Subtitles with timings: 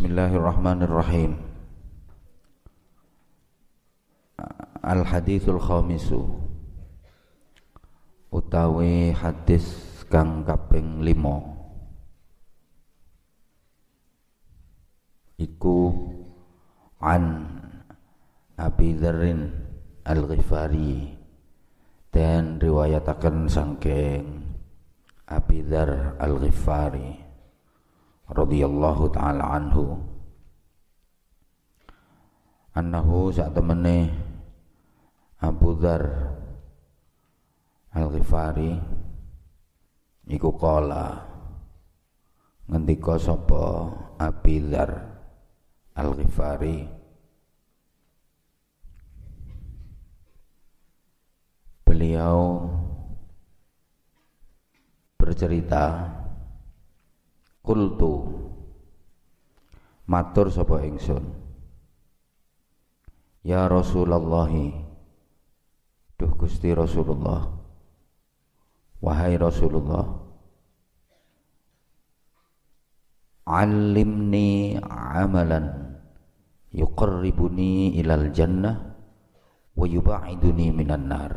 [0.00, 1.36] Bismillahirrahmanirrahim.
[4.80, 6.24] Al-hadithul khamisu.
[8.32, 9.60] Utawi hadis
[10.08, 11.44] kang kaping limo
[15.36, 15.92] Iku
[17.04, 17.60] An
[18.56, 19.52] Abi Dharrin
[20.08, 21.12] Al-Ghifari.
[22.08, 24.48] Dan riwayatakan sangking
[25.28, 27.29] Abi Dhar Al-Ghifari
[28.30, 29.98] radhiyallahu taala anhu.
[32.70, 34.14] Annahu sak temene
[35.42, 36.06] Abu Dzar
[37.90, 38.78] Al-Ghifari
[40.30, 41.26] iku kala
[42.70, 43.90] ngendika sapa
[44.22, 44.90] Abi Dzar
[45.98, 46.86] Al-Ghifari?
[51.82, 52.70] Beliau
[55.18, 56.19] bercerita
[57.70, 58.26] Kultu
[60.10, 61.22] matur sapa ingsun?
[63.46, 64.50] Ya Rasulullah
[66.18, 67.46] Duh Gusti Rasulullah.
[68.98, 70.02] Wahai Rasulullah.
[73.46, 75.94] Alimni amalan
[76.74, 78.98] yuqarribuni ilal jannah
[79.78, 81.32] wa yuba'iduni minan nar.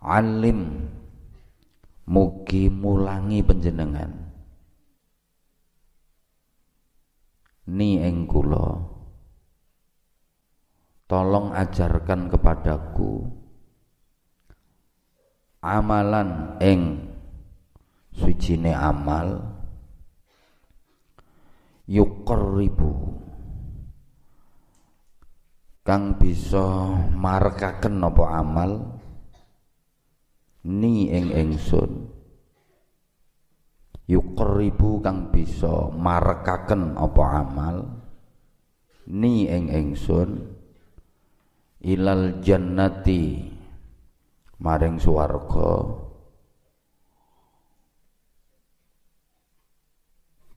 [0.00, 0.88] Alim
[2.08, 4.08] Mugi mulangi penjenengan
[7.68, 8.80] Ni ing kula
[11.04, 13.28] Tolong ajarkan kepadaku
[15.60, 17.12] Amalan ing
[18.08, 19.44] Sucine amal
[21.92, 23.20] Yuqarribu
[25.84, 28.97] Kang bisa markaken apa amal
[30.68, 32.12] ni ing ingsun.
[34.08, 37.76] Yuqribu kang bisa marekaken apa amal.
[39.08, 40.44] Ni ing ingsun.
[41.80, 43.48] Ilal jannati.
[44.60, 45.72] Maring swarga.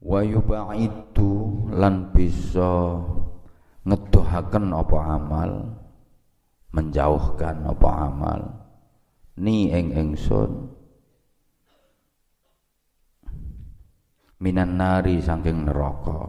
[0.02, 1.32] Wa yubaidu
[1.72, 3.00] lan bisa
[3.88, 5.50] ngedohaken apa amal.
[6.72, 8.61] Menjauhkan apa amal
[9.38, 10.50] ni ing ingsun
[14.42, 16.28] minan nari saking neraka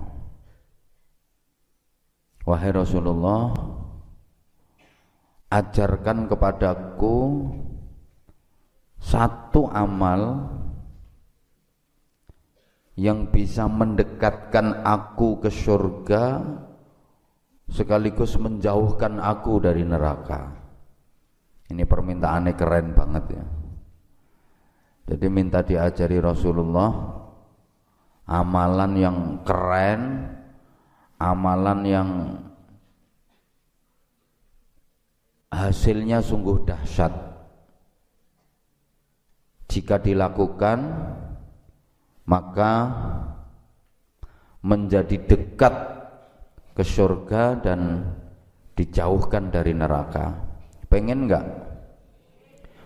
[2.48, 3.52] wahai Rasulullah
[5.52, 7.50] ajarkan kepadaku
[9.04, 10.50] satu amal
[12.94, 16.46] yang bisa mendekatkan aku ke surga
[17.70, 20.63] sekaligus menjauhkan aku dari neraka.
[21.74, 23.46] Ini permintaannya keren banget ya.
[25.10, 26.94] Jadi minta diajari Rasulullah
[28.30, 30.30] amalan yang keren,
[31.18, 32.10] amalan yang
[35.50, 37.14] hasilnya sungguh dahsyat.
[39.66, 40.78] Jika dilakukan
[42.30, 42.74] maka
[44.62, 45.74] menjadi dekat
[46.78, 48.06] ke surga dan
[48.78, 50.38] dijauhkan dari neraka.
[50.88, 51.63] Pengen enggak?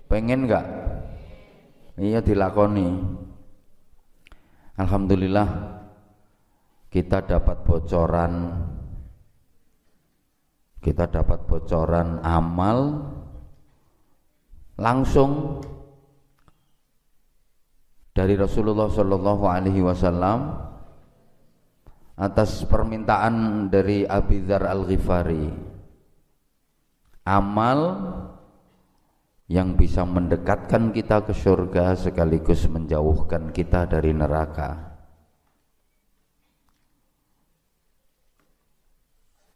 [0.07, 0.65] Pengen nggak?
[1.99, 2.87] Iya dilakoni.
[4.77, 5.49] Alhamdulillah
[6.87, 8.33] kita dapat bocoran
[10.79, 13.01] kita dapat bocoran amal
[14.77, 15.59] langsung
[18.13, 20.63] dari Rasulullah Shallallahu Alaihi Wasallam
[22.17, 25.49] atas permintaan dari Abi Dzar Al Ghifari
[27.25, 27.79] amal
[29.47, 34.99] yang bisa mendekatkan kita ke surga sekaligus menjauhkan kita dari neraka.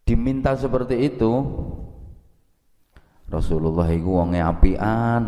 [0.08, 1.32] Diminta seperti itu,
[3.28, 5.24] Rasulullah itu wonge apian.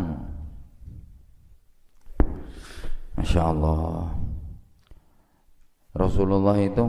[3.20, 4.16] Masya Allah.
[5.94, 6.88] Rasulullah itu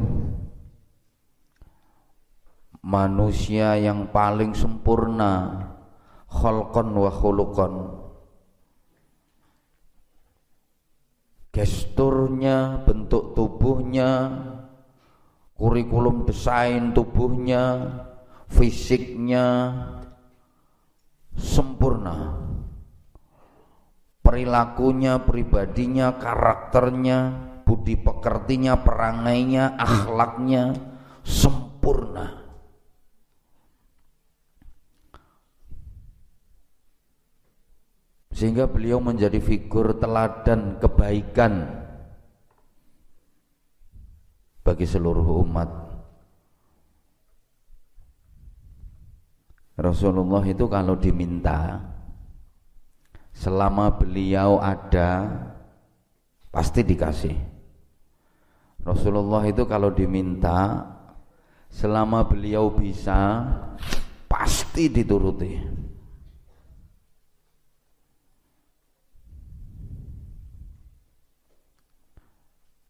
[2.80, 5.73] manusia yang paling sempurna
[6.34, 7.74] khalqan wa khuluqan
[11.54, 14.10] gesturnya, bentuk tubuhnya,
[15.54, 17.94] kurikulum desain tubuhnya,
[18.50, 19.46] fisiknya
[21.38, 22.42] sempurna.
[24.24, 27.18] Perilakunya, pribadinya, karakternya,
[27.62, 30.74] budi pekertinya, perangainya, akhlaknya
[31.22, 32.43] sempurna.
[38.34, 41.70] Sehingga beliau menjadi figur teladan kebaikan
[44.66, 45.70] bagi seluruh umat.
[49.78, 51.78] Rasulullah itu kalau diminta
[53.30, 55.30] selama beliau ada
[56.50, 57.38] pasti dikasih.
[58.82, 60.82] Rasulullah itu kalau diminta
[61.70, 63.46] selama beliau bisa
[64.26, 65.83] pasti dituruti.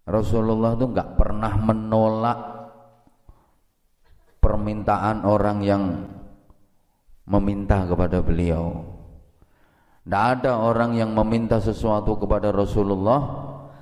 [0.05, 2.39] Rasulullah itu nggak pernah menolak
[4.45, 5.83] permintaan orang yang
[7.25, 8.85] meminta kepada beliau.
[10.05, 13.25] Tidak ada orang yang meminta sesuatu kepada Rasulullah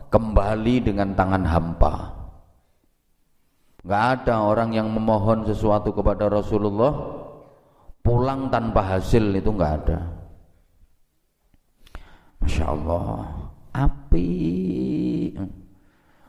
[0.06, 1.94] kembali dengan tangan hampa.
[3.82, 6.94] Tidak ada orang yang memohon sesuatu kepada Rasulullah
[8.06, 9.98] pulang tanpa hasil itu nggak ada.
[12.38, 13.26] Masya Allah,
[13.74, 14.30] api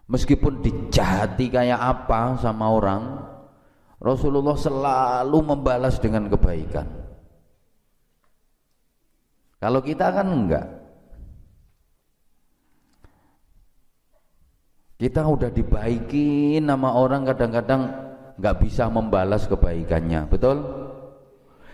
[0.08, 3.04] meskipun dijahati kayak apa sama orang
[4.04, 6.84] Rasulullah selalu membalas dengan kebaikan.
[9.64, 10.68] Kalau kita kan enggak.
[15.00, 17.82] Kita udah dibaiki nama orang kadang-kadang
[18.36, 20.60] enggak bisa membalas kebaikannya betul?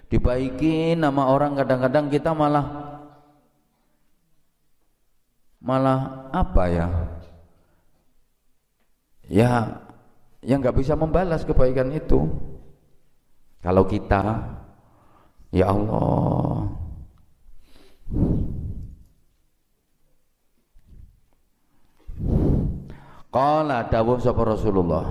[0.09, 2.65] Dibaiki nama orang kadang-kadang kita malah
[5.61, 6.87] malah apa ya
[9.29, 9.85] ya
[10.41, 12.27] yang nggak bisa membalas kebaikan itu.
[13.61, 14.49] Kalau kita
[15.53, 16.73] ya Allah.
[23.29, 25.05] Qala dawuh sapa Rasulullah.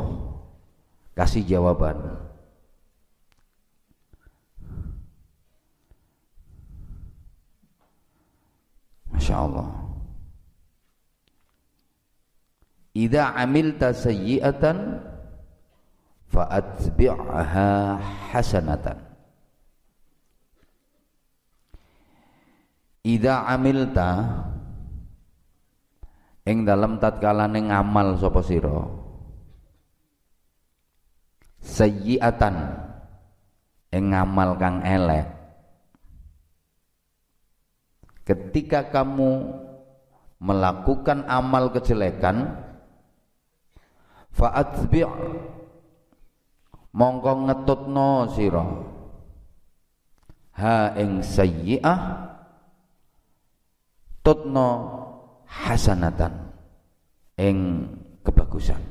[1.14, 1.98] Kasih jawaban.
[9.14, 9.87] Masya Allah
[12.98, 14.98] Idza amilta sayyi'atan
[16.34, 17.70] fa'atbi'ha
[18.34, 18.98] hasanatan.
[23.06, 24.08] Idza amilta
[26.42, 28.82] ing dalam tatkalane ngamal sapa sira
[31.62, 32.56] sayyi'atan
[33.94, 35.28] ing ngamal kang elek
[38.26, 39.54] ketika kamu
[40.42, 42.67] melakukan amal kejelekan
[44.38, 45.02] fa'atbi'
[46.94, 48.64] mongko ngetutno sira.
[50.58, 52.00] Ha ing sayyi'ah
[54.22, 54.68] tutno
[55.46, 56.54] hasanatan
[57.38, 57.58] ing
[58.22, 58.82] kebagusan.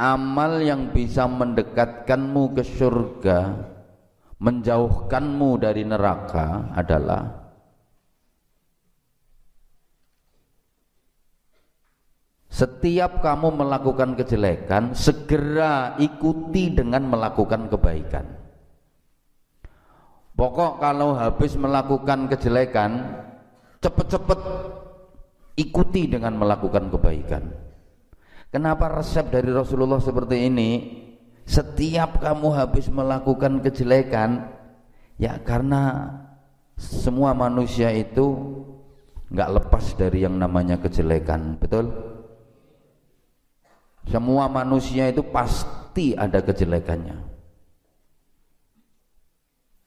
[0.00, 3.68] Amal yang bisa mendekatkanmu ke surga
[4.40, 7.28] menjauhkanmu dari neraka adalah
[12.48, 18.26] setiap kamu melakukan kejelekan segera ikuti dengan melakukan kebaikan.
[20.34, 23.20] Pokok kalau habis melakukan kejelekan
[23.84, 24.40] cepet-cepet
[25.60, 27.44] ikuti dengan melakukan kebaikan.
[28.48, 30.70] Kenapa resep dari Rasulullah seperti ini
[31.50, 34.54] setiap kamu habis melakukan kejelekan
[35.18, 36.14] ya karena
[36.78, 38.38] semua manusia itu
[39.34, 41.90] nggak lepas dari yang namanya kejelekan betul?
[44.06, 47.18] Semua manusia itu pasti ada kejelekannya.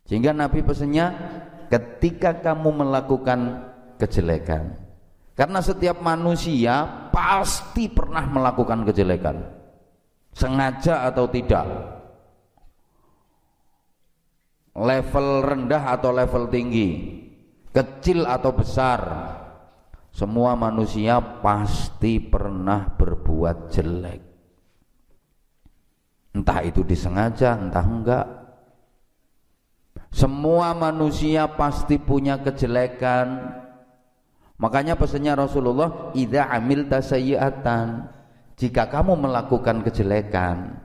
[0.03, 1.15] Sehingga Nabi pesannya
[1.72, 3.72] ketika kamu melakukan
[4.03, 4.75] kejelekan
[5.34, 9.62] karena setiap manusia pasti pernah melakukan kejelekan
[10.34, 11.66] sengaja atau tidak?
[14.74, 16.90] Level rendah atau level tinggi?
[17.70, 19.02] Kecil atau besar?
[20.13, 24.22] Semua manusia pasti pernah berbuat jelek.
[26.34, 28.28] Entah itu disengaja entah enggak.
[30.13, 33.58] Semua manusia pasti punya kejelekan.
[34.62, 38.06] Makanya pesannya Rasulullah idza amil tasayyi'atan
[38.60, 40.79] jika kamu melakukan kejelekan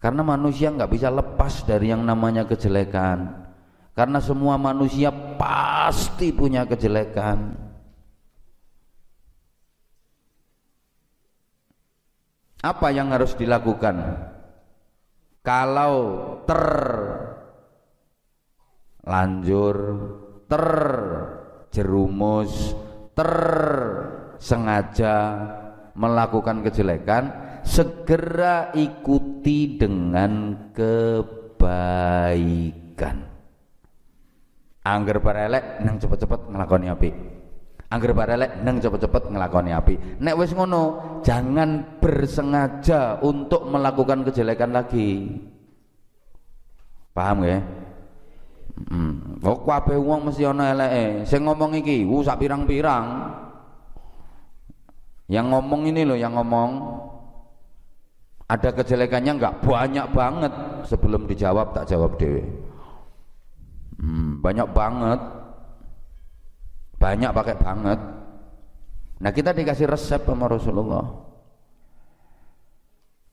[0.00, 3.50] karena manusia nggak bisa lepas dari yang namanya kejelekan
[4.00, 7.52] karena semua manusia pasti punya kejelekan.
[12.64, 14.00] Apa yang harus dilakukan?
[15.44, 15.92] Kalau
[19.04, 19.76] terlanjur
[20.48, 22.72] terjerumus
[23.12, 25.16] tersengaja
[25.94, 27.30] melakukan kejelekan
[27.66, 31.96] segera ikuti dengan kebaikan
[34.80, 37.10] angger barelek nang cepet-cepet ngelakoni api
[37.92, 39.94] angger barelek nang cepet-cepet ngelakoni api
[40.24, 45.36] nek wis ngono jangan bersengaja untuk melakukan kejelekan lagi
[47.12, 47.60] paham ya
[48.88, 49.36] Hmm.
[49.44, 51.28] Kok kabeh wong mesti ana eleke.
[51.28, 53.06] Sing ngomong iki, uh sak pirang-pirang.
[55.30, 56.70] Yang ngomong ini loh, yang ngomong
[58.50, 60.52] ada kejelekannya enggak banyak banget
[60.90, 62.42] sebelum dijawab tak jawab dewe.
[64.02, 65.20] Hmm, banyak banget.
[66.98, 68.00] Banyak pakai banget.
[69.22, 71.06] Nah, kita dikasih resep sama Rasulullah.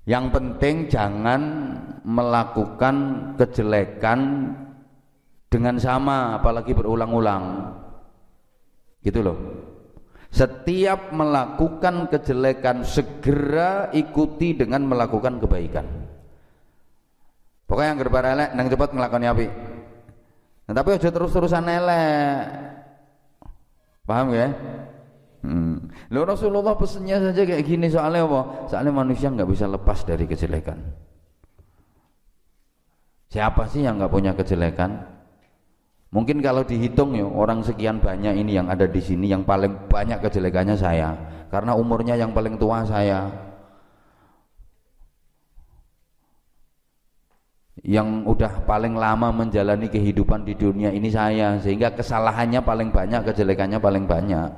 [0.05, 1.41] Yang penting jangan
[2.05, 2.95] melakukan
[3.41, 4.53] kejelekan
[5.51, 7.75] dengan sama apalagi berulang-ulang
[9.03, 9.37] gitu loh
[10.31, 15.85] setiap melakukan kejelekan segera ikuti dengan melakukan kebaikan.
[17.67, 19.47] Pokoknya yang gerbar elek nang cepat ngelakoni api.
[20.67, 22.43] Nah, tapi aja terus-terusan elek.
[24.07, 24.47] Paham ya?
[25.43, 25.91] Hmm.
[26.11, 28.41] Loh Rasulullah pesennya saja kayak gini soalnya apa?
[28.71, 30.79] soalnya manusia nggak bisa lepas dari kejelekan.
[33.27, 35.16] Siapa sih yang nggak punya kejelekan
[36.07, 40.23] Mungkin kalau dihitung ya orang sekian banyak ini yang ada di sini yang paling banyak
[40.23, 41.11] kejelekannya saya
[41.51, 43.27] karena umurnya yang paling tua saya.
[47.87, 53.79] Yang udah paling lama menjalani kehidupan di dunia ini saya sehingga kesalahannya paling banyak, kejelekannya
[53.79, 54.49] paling banyak.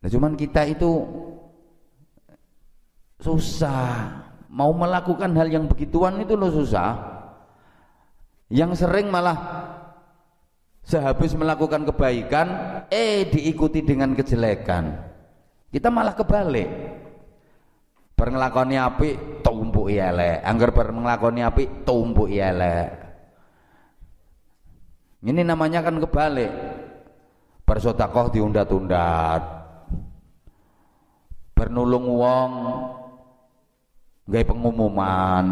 [0.00, 1.04] Nah, cuman kita itu
[3.20, 7.09] susah mau melakukan hal yang begituan itu lo susah
[8.50, 9.38] yang sering malah
[10.82, 12.48] sehabis melakukan kebaikan
[12.90, 15.06] eh diikuti dengan kejelekan.
[15.70, 16.68] Kita malah kebalik.
[18.18, 19.08] Berngelakoni api
[19.40, 23.00] tumpuk elek anggar berngelakoni api tumpuk elek
[25.20, 26.48] ini namanya kan kebalik.
[27.68, 29.38] Bersodakoh diunda-tunda
[31.54, 32.52] bernulung wong
[34.26, 35.46] gaya pengumuman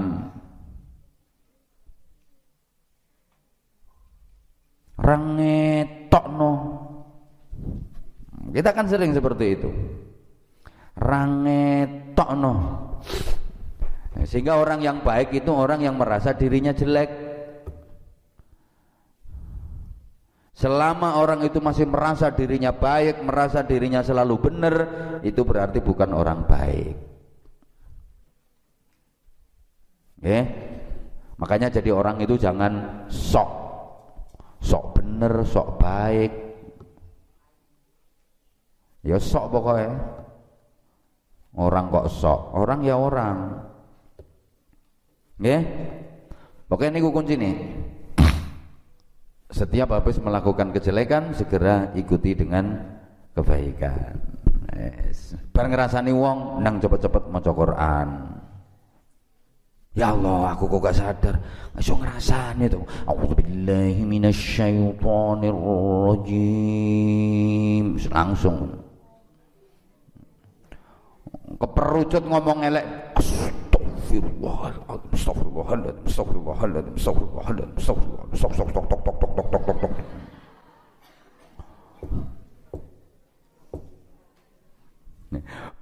[4.98, 6.52] rangetokno
[8.52, 9.68] kita kan sering seperti itu.
[10.98, 12.54] Rangetokno
[14.26, 17.28] sehingga orang yang baik itu orang yang merasa dirinya jelek.
[20.58, 24.74] Selama orang itu masih merasa dirinya baik, merasa dirinya selalu benar,
[25.22, 26.98] itu berarti bukan orang baik.
[30.18, 30.38] Oke?
[31.38, 33.67] Makanya jadi orang itu jangan sok
[34.62, 36.32] sok bener sok baik.
[39.06, 39.94] Ya sok pokoknya
[41.58, 42.40] orang kok sok?
[42.54, 43.36] Orang ya orang.
[45.38, 45.62] Ya
[46.66, 47.56] pokoknya ini kunci nih
[49.48, 52.98] setiap habis melakukan kejelekan segera ikuti dengan
[53.32, 54.38] kebaikan.
[54.78, 55.34] Yes.
[55.50, 58.37] bareng ngerasani wong nang cepet-cepet mau Quran
[59.98, 61.34] Ya Allah, aku kok gak sadar.
[61.74, 62.86] Iso ngrasani to.
[63.10, 64.06] A'udzubillahi
[66.06, 67.84] rajim.
[68.14, 68.78] Langsung.
[71.58, 72.86] Keperucut ngomong elek.
[73.18, 80.06] Astagfirullahaladzim, astagfirullahaladzim, astagfirullahaladzim, astagfirullahaladzim, astagfirullahaladzim, astagfirullahaladzim,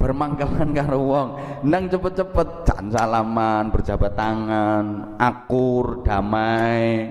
[0.06, 1.28] bermangkalan karo wong.
[1.66, 7.10] Nang cepet-cepet jan salaman berjabat tangan akur damai.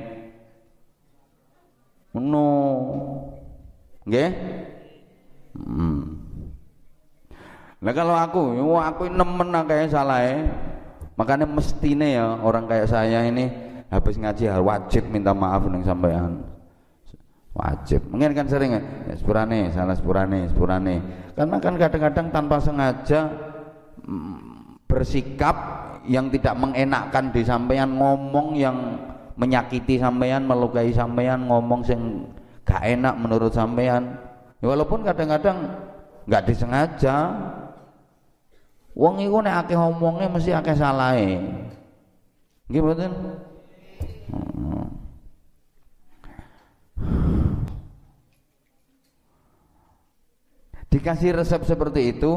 [2.16, 2.52] Ngono.
[4.08, 4.32] Nggih?
[5.60, 6.24] Hmm.
[7.84, 10.24] Nah kalau aku, aku nemen kayak salah
[11.16, 13.48] Makanya mestine ya orang kayak saya ini
[13.88, 16.55] habis ngaji wajib minta maaf dengan sampean
[17.56, 18.04] wajib.
[18.12, 18.82] Mungkin kan sering ya,
[19.16, 20.96] sepurane salah sepurane sepurane.
[21.34, 23.32] Karena kan kadang-kadang tanpa sengaja
[24.04, 25.56] mm, bersikap
[26.06, 28.78] yang tidak mengenakkan di sampean ngomong yang
[29.40, 32.24] menyakiti sampean melukai sampean ngomong sing
[32.64, 34.16] gak enak menurut sampean
[34.64, 35.76] ya, walaupun kadang-kadang
[36.26, 37.36] nggak disengaja
[38.96, 41.44] wong iku nek akeh ngomongnya mesti akeh salahe.
[42.72, 42.82] Nggih.
[50.96, 52.32] Dikasih resep seperti itu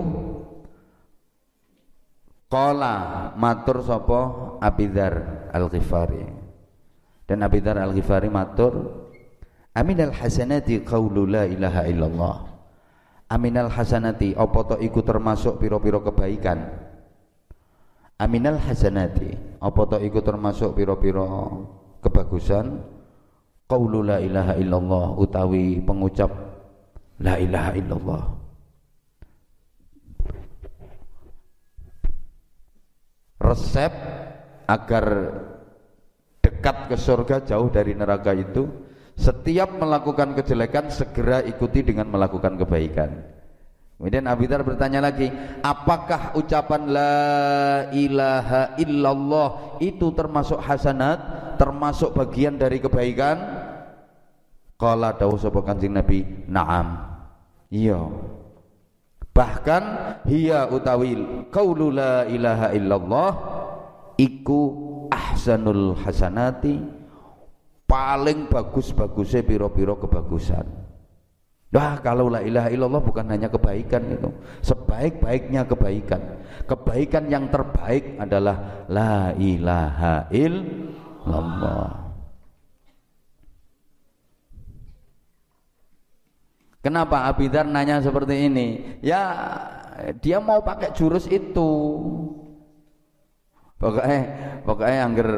[2.50, 6.26] Kola matur sopo Abidar Al-Ghifari.
[7.22, 9.06] Dan Abidar Al-Ghifari matur
[9.78, 12.36] Aminal hasanati qawlu la ilaha illallah.
[13.30, 16.58] Aminal hasanati Apa to iku termasuk piro-piro kebaikan?
[18.18, 21.22] Aminal hasanati apa to iku termasuk pira-pira
[22.02, 22.82] kebagusan?
[23.70, 26.32] Qaulu la ilaha illallah utawi pengucap
[27.22, 28.38] la ilaha illallah
[33.49, 33.93] resep
[34.69, 35.05] agar
[36.45, 38.69] dekat ke surga jauh dari neraka itu
[39.17, 43.38] setiap melakukan kejelekan segera ikuti dengan melakukan kebaikan
[43.99, 45.26] Kemudian Dar bertanya lagi,
[45.59, 47.19] apakah ucapan la
[47.90, 51.19] ilaha illallah itu termasuk hasanat,
[51.59, 53.43] termasuk bagian dari kebaikan?
[54.78, 56.95] Qala dawu sapa Kanjeng Nabi, "Na'am."
[57.75, 58.07] Iya.
[59.38, 59.83] Bahkan
[60.26, 61.14] hiya utawi
[61.54, 63.30] qaulu la ilaha illallah
[64.18, 64.61] iku
[65.14, 66.75] ahsanul hasanati
[67.87, 70.66] paling bagus-bagusnya piro-piro kebagusan.
[71.71, 74.33] Wah kalau la ilaha illallah bukan hanya kebaikan itu
[74.64, 82.07] Sebaik-baiknya kebaikan Kebaikan yang terbaik adalah La ilaha illallah
[86.88, 88.97] Kenapa Abidar nanya seperti ini?
[89.04, 89.28] Ya
[90.25, 92.00] dia mau pakai jurus itu.
[93.76, 94.21] Pokoknya
[94.64, 95.28] pokoknya angger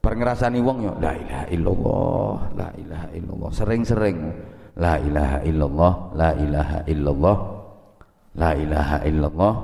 [0.00, 4.16] ngerasani wong ya la ilaha illallah, la ilaha illallah, sering-sering
[4.80, 7.38] la ilaha illallah la ilaha illallah
[8.32, 9.54] la ilaha illallah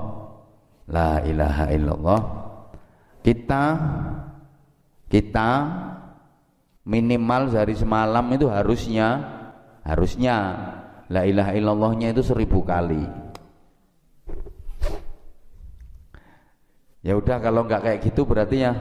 [0.93, 2.21] la ilaha illallah.
[3.25, 3.65] Kita
[5.09, 5.51] kita
[6.85, 9.25] minimal sehari semalam itu harusnya
[9.89, 10.37] harusnya
[11.09, 13.01] la ilaha illallahnya itu seribu kali.
[17.01, 18.73] Ya udah kalau nggak kayak gitu berarti ya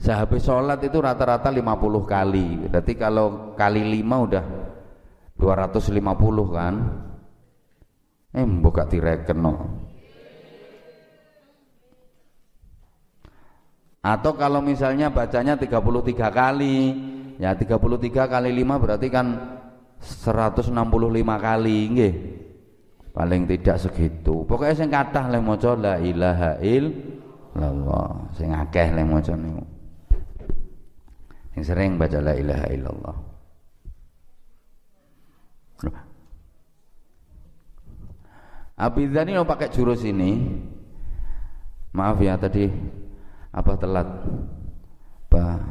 [0.00, 1.62] sehabis sholat itu rata-rata 50
[2.02, 2.66] kali.
[2.66, 4.44] Berarti kalau kali lima udah
[5.38, 6.02] 250
[6.50, 6.74] kan?
[8.32, 9.54] Eh buka direken no.
[14.02, 16.78] atau kalau misalnya bacanya 33 kali.
[17.38, 19.26] Ya 33 kali 5 berarti kan
[20.02, 20.74] 165
[21.38, 22.14] kali nggih.
[23.12, 24.42] Paling tidak segitu.
[24.48, 28.08] Pokoknya sing kathah le maca la ilaha illallah.
[28.34, 29.64] Sing akeh le maca niku.
[31.54, 33.16] Sing sering baca la ilaha illallah.
[38.82, 40.58] Abidhan ini mau pakai jurus ini
[41.94, 42.66] maaf ya tadi
[43.52, 44.08] apa telat.
[45.28, 45.64] Apa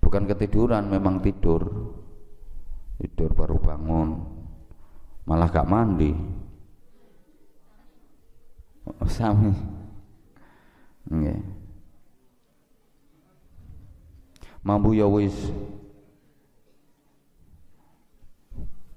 [0.00, 1.92] bukan ketiduran memang tidur
[3.00, 4.20] tidur baru bangun.
[5.24, 6.12] Malah gak mandi.
[8.84, 9.56] Oh, sami.
[11.08, 11.40] Okay.
[14.60, 15.32] mampu ya wis.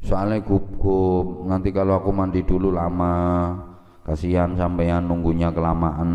[0.04, 1.48] Soalnya gugup.
[1.48, 3.56] Nanti kalau aku mandi dulu lama.
[4.04, 6.12] Kasihan sampean nunggunya kelamaan.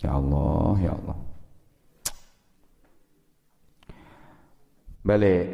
[0.00, 1.23] Ya Allah ya Allah
[5.04, 5.52] balik.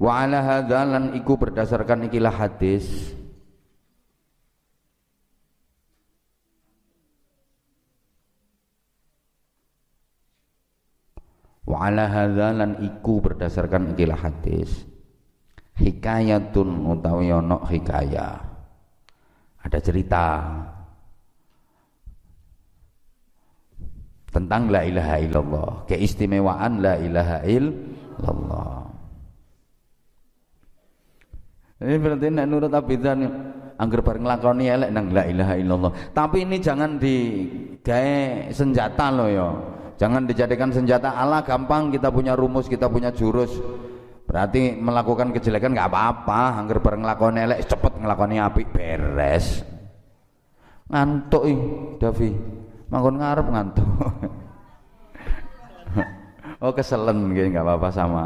[0.00, 3.12] Wa ala hadza lan iku berdasarkan ikilah hadis.
[11.68, 14.88] Wa ala hadza lan iku berdasarkan ikilah hadis.
[15.76, 18.40] Hikayatun utawi ana hikayah.
[19.60, 20.24] Ada cerita
[24.30, 28.74] tentang la ilaha illallah keistimewaan la ilaha illallah
[31.80, 33.18] ini berarti nek nurut abidan
[33.76, 39.48] angger bareng lakoni elek nang la ilaha illallah tapi ini jangan digawe senjata loh ya
[40.00, 43.52] Jangan dijadikan senjata Allah gampang kita punya rumus, kita punya jurus.
[44.24, 49.60] Berarti melakukan kejelekan nggak apa-apa, angger bareng nglakoni elek cepet nglakoni apik beres.
[50.88, 51.60] Ngantuk ih,
[52.00, 52.30] Davi.
[52.90, 53.86] Manggon ngarep ngantuk.
[56.62, 58.24] oh keselen gitu nggak apa-apa sama.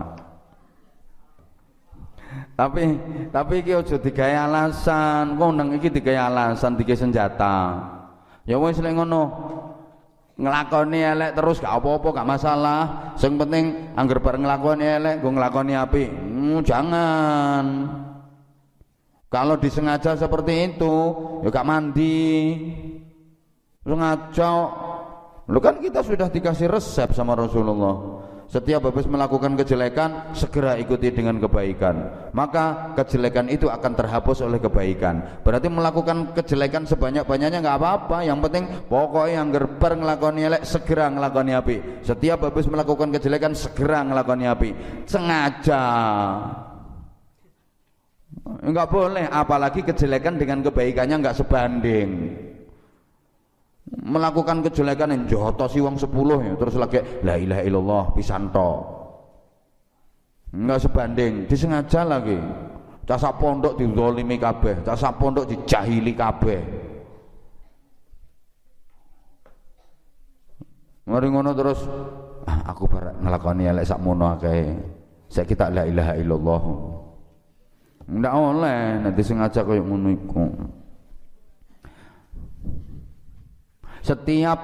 [2.55, 2.99] Tapi
[3.31, 7.57] tapi iki aja digawe alasan, wong nang iki digawe alasan digawe senjata.
[8.49, 9.23] Ya wis lek ngono,
[10.35, 12.81] ngelakoni elek terus gak apa-apa gak masalah
[13.15, 17.65] sing penting angger bareng ngelakoni elek gue ngelakoni api hmm, jangan
[19.31, 20.95] kalau disengaja seperti itu
[21.47, 22.27] ya gak mandi
[23.85, 24.53] lu ngaco
[25.49, 31.41] lu kan kita sudah dikasih resep sama Rasulullah setiap habis melakukan kejelekan, segera ikuti dengan
[31.41, 32.29] kebaikan.
[32.37, 35.43] Maka kejelekan itu akan terhapus oleh kebaikan.
[35.43, 38.23] Berarti melakukan kejelekan sebanyak-banyaknya nggak apa-apa.
[38.23, 41.77] Yang penting pokoknya yang gerber ngelakoni elek segera ngelakoni api.
[42.05, 44.71] Setiap habis melakukan kejelekan segera ngelakoni api.
[45.09, 45.85] Sengaja.
[48.65, 52.09] Enggak boleh, apalagi kejelekan dengan kebaikannya enggak sebanding.
[53.95, 58.71] Melakukan kejelekan yang jotosi wong sepuluh ya, terus lagi la ilaha illallah pisanto.
[60.55, 62.39] Enggak sebanding, disengaja lagi.
[63.05, 66.61] Casa pondok didolimi kabeh, casa pondok dijahili kabeh.
[71.05, 71.85] Mari ngono terus
[72.49, 74.73] ah, aku bar nglakoni elek sakmono akeh.
[75.29, 76.65] Saya kita la ilaha illallah.
[78.09, 80.45] Ndak oleh nanti sengaja koyo ngono iku.
[84.05, 84.61] Setiap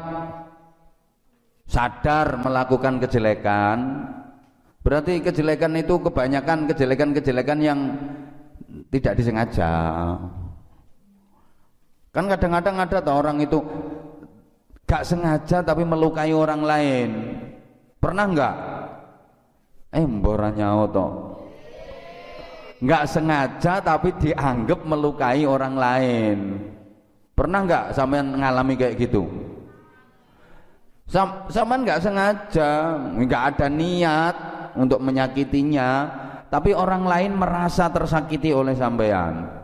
[1.64, 4.04] sadar melakukan kejelekan
[4.84, 7.78] berarti kejelekan itu kebanyakan kejelekan-kejelekan yang
[8.92, 9.72] tidak disengaja.
[12.12, 13.64] Kan kadang-kadang ada tuh orang itu
[14.84, 17.08] gak sengaja tapi melukai orang lain.
[17.96, 18.56] Pernah enggak?
[19.94, 21.30] Eh mboranya toh
[22.80, 26.38] nggak sengaja tapi dianggap melukai orang lain
[27.40, 29.24] pernah nggak sampean ngalami kayak gitu?
[31.08, 34.36] Sam sampean nggak sengaja nggak ada niat
[34.76, 35.88] untuk menyakitinya
[36.52, 39.56] tapi orang lain merasa tersakiti oleh sampean.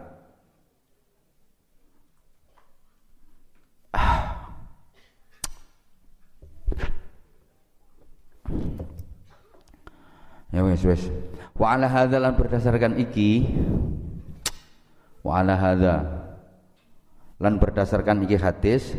[10.49, 11.13] Ya wes wes.
[11.53, 13.45] Wa ala hadza lan berdasarkan iki
[15.21, 16.26] wa ala hadza
[17.37, 18.97] lan berdasarkan iki hadis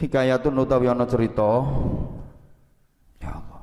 [0.00, 1.64] hikayatun utawi ana cerita
[3.20, 3.62] ya Allah.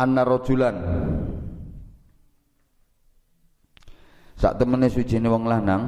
[0.00, 0.76] Anna rajulan
[4.40, 5.84] sak temene suci wong lanang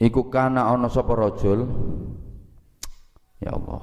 [0.00, 1.68] iku kana ana sapa rajul?
[3.44, 3.82] Ya Allah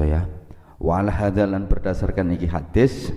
[0.00, 0.24] saya
[0.80, 3.12] wa ala hadalan berdasarkan iki hadis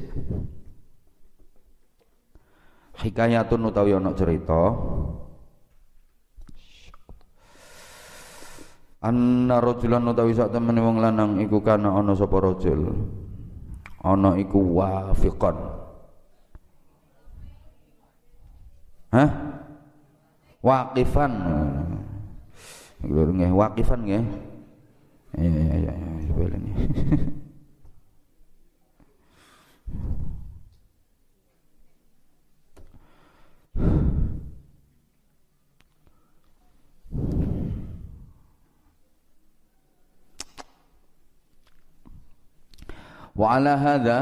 [3.00, 4.76] hikayatun utawi ana cerita
[9.00, 12.92] anna rajulan utawi sak temene wong lanang iku kana ana sapa rajul
[14.04, 15.84] ana iku wafiqan
[19.14, 19.30] Hah?
[20.66, 21.32] Waqifan.
[23.06, 24.26] Nggih, waqifan nggih.
[25.34, 26.72] Iya iya iya ya, coba ini.
[43.34, 44.20] Wa ala hadha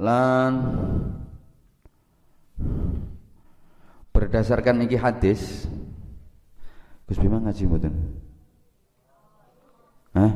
[0.00, 0.52] lan
[4.16, 5.68] berdasarkan iki hadis
[7.10, 7.94] Gus Bima ngaji mboten?
[10.14, 10.30] Hah?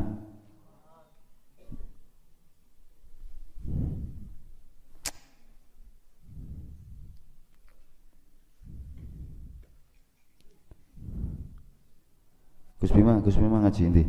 [12.83, 13.83] Gus Bima, Gus Bima ngaji?
[13.95, 14.05] Ndi?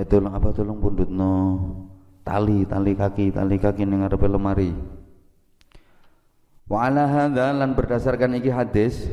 [0.00, 0.80] Eh tolong apa tolong
[1.12, 1.32] no
[2.24, 4.72] tali, tali kaki, tali kaki ning ngarepe lemari.
[6.72, 9.12] Wa ala hadza lan berdasarkan iki hadis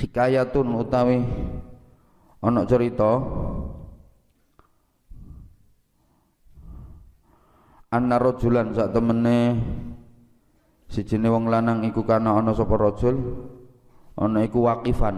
[0.00, 1.20] hikayatun utawi
[2.40, 3.20] ana cerita.
[7.90, 9.58] Anna rajulan sak temene
[10.86, 13.18] sijine wong lanang iku kana ana sapa rajul
[14.14, 15.16] ana iku waqifan.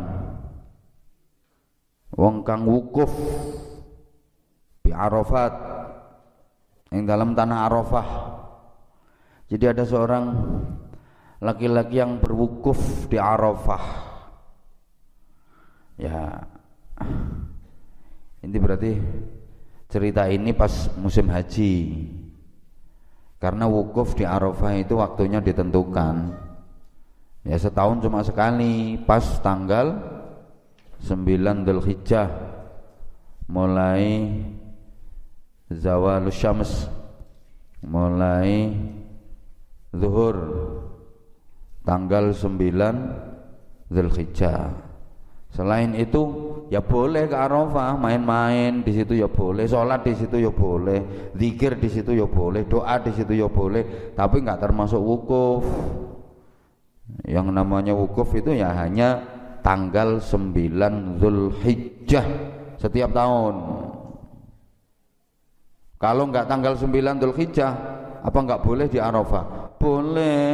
[2.13, 3.13] Wong kang wukuf
[4.85, 5.53] di Arafat
[6.93, 8.09] yang dalam tanah Arafah.
[9.53, 10.33] Jadi ada seorang
[11.45, 14.12] laki-laki yang berwukuf di Arafah
[16.03, 16.43] ya.
[18.43, 18.93] Ini berarti
[19.87, 21.75] cerita ini pas musim haji.
[23.39, 26.35] Karena wukuf di Arafah itu waktunya ditentukan.
[27.47, 28.99] Ya setahun cuma sekali.
[29.03, 29.99] Pas tanggal
[31.07, 32.31] 9 Dzulhijjah
[33.51, 34.31] mulai
[35.67, 36.87] zawal syams
[37.83, 38.71] mulai
[39.91, 40.39] zuhur
[41.83, 44.92] tanggal 9 Zulhijjah
[45.53, 46.23] selain itu
[46.73, 51.77] ya boleh ke Arafah main-main di situ ya boleh sholat di situ ya boleh zikir
[51.77, 55.65] di situ ya boleh doa di situ ya boleh tapi nggak termasuk wukuf.
[57.29, 59.21] Yang namanya wukuf itu ya hanya
[59.61, 62.25] tanggal 9 Zulhijjah
[62.81, 63.55] setiap tahun.
[66.01, 67.73] Kalau nggak tanggal 9 Zulhijjah
[68.25, 69.77] apa nggak boleh di Arafah?
[69.77, 70.49] Boleh.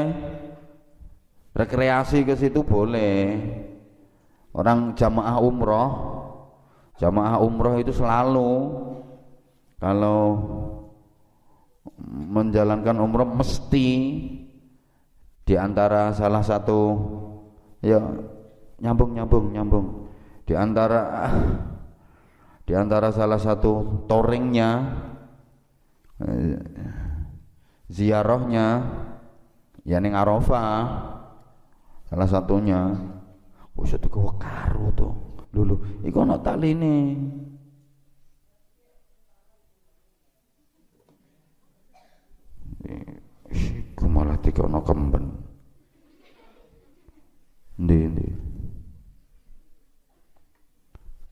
[1.54, 3.22] Rekreasi ke situ boleh
[4.58, 5.90] orang jamaah umroh
[6.98, 8.74] jamaah umroh itu selalu
[9.78, 10.18] kalau
[12.10, 13.88] menjalankan umroh mesti
[15.46, 16.80] di antara salah satu
[17.80, 18.02] ya
[18.82, 19.86] nyambung nyambung nyambung.
[20.44, 21.28] Di antara
[22.66, 24.70] di antara salah satu toringnya
[26.20, 26.56] eh,
[27.88, 28.66] ziarahnya
[29.88, 30.84] ya Arafah
[32.08, 32.92] salah satunya
[33.78, 35.08] wis itu karo to?
[35.54, 37.16] Lho iku ana taline.
[43.48, 45.24] Iku malah dikono kemben.
[47.78, 48.28] Ndi ndi?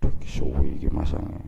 [0.00, 1.42] Duh suwi iki masange.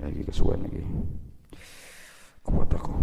[0.00, 0.82] Lagi kesuwen iki.
[2.46, 2.94] Kuat aku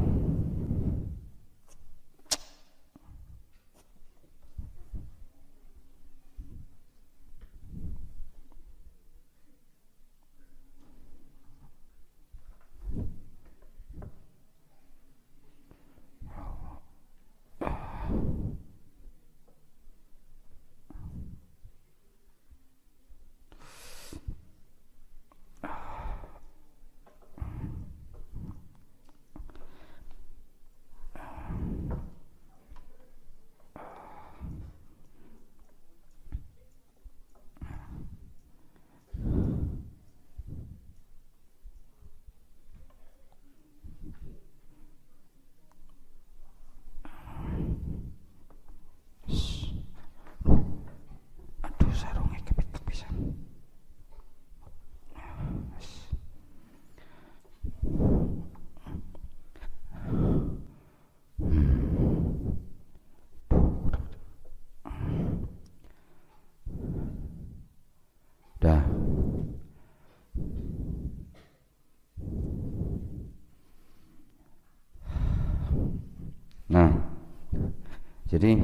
[78.43, 78.59] Jadi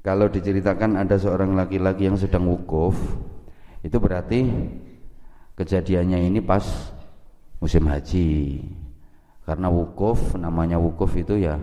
[0.00, 2.96] kalau diceritakan ada seorang laki-laki yang sedang wukuf,
[3.84, 4.48] itu berarti
[5.52, 6.64] kejadiannya ini pas
[7.60, 8.64] musim haji.
[9.44, 11.60] Karena wukuf, namanya wukuf itu ya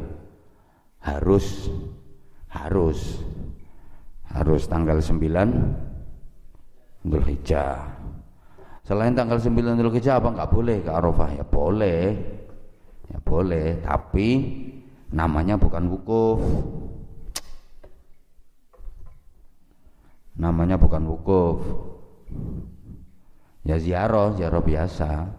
[1.01, 1.73] harus
[2.53, 3.17] harus
[4.29, 5.25] harus tanggal 9
[7.01, 7.81] Dzulhijjah.
[8.85, 11.33] Selain tanggal 9 Dzulhijjah apa enggak boleh ke Arafah?
[11.33, 12.13] Ya boleh.
[13.09, 14.29] Ya boleh, tapi
[15.15, 16.43] namanya bukan wukuf.
[20.35, 21.63] Namanya bukan wukuf.
[23.63, 25.31] Ya ziarah ziarah biasa.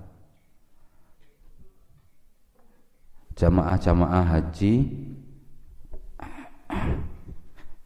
[3.36, 4.74] Jamaah-jamaah haji.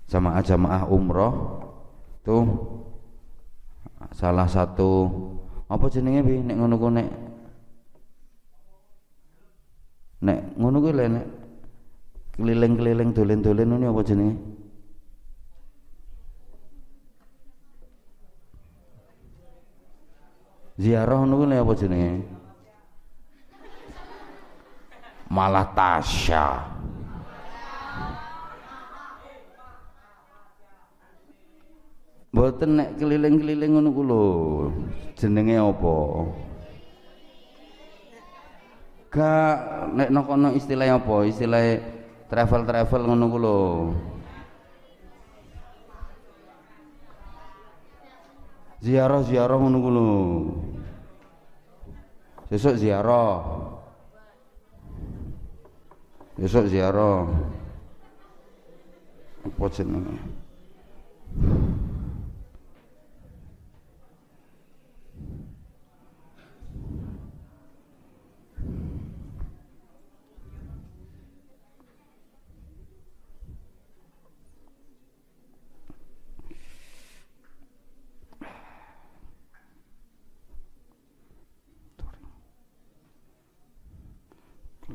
[0.06, 1.34] Jamaah-jamaah umroh.
[2.22, 2.46] Tuh
[4.14, 5.10] salah satu
[5.66, 6.38] apa jenenge bi?
[6.38, 7.08] Nek ngono nek
[10.20, 11.39] nek ngono ku nek
[12.40, 14.34] keliling-keliling dolen-dolen ini apa jenenge?
[20.80, 22.24] Ziarah niku apa jenenge?
[25.28, 26.64] Malah tasya.
[32.32, 34.24] Mboten nek keliling-keliling ngono ku lho.
[35.20, 35.96] Jenenge apa?
[39.12, 39.56] Gak
[39.92, 41.16] nek nokono istilah apa?
[41.28, 41.99] Istilah
[42.30, 43.58] travel-travel ngono ku lho.
[48.80, 50.10] Ziarah-ziarah ngono ku lho.
[52.48, 53.42] Sesuk ziarah.
[56.38, 57.26] Besok ziarah.
[59.44, 60.16] Apa jenenge?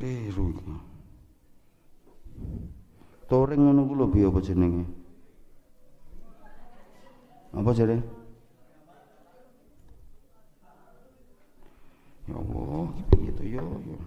[0.05, 0.73] Keliru iki.
[3.25, 4.85] Toring ngono ku lho piye apa jenenge?
[7.57, 7.97] Apa jare?
[12.29, 13.97] Ya Allah, piye to ya ya.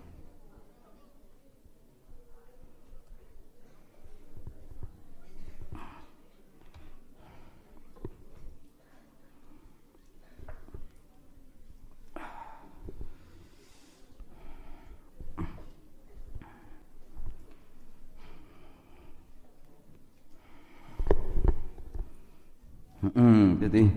[22.98, 23.88] Hmm, jadi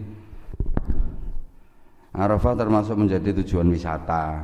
[2.41, 4.41] Arafah termasuk menjadi tujuan wisata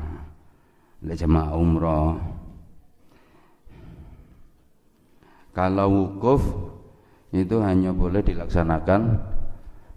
[1.02, 2.14] oleh jemaah umroh.
[5.50, 6.46] Kalau wukuf
[7.34, 9.18] itu hanya boleh dilaksanakan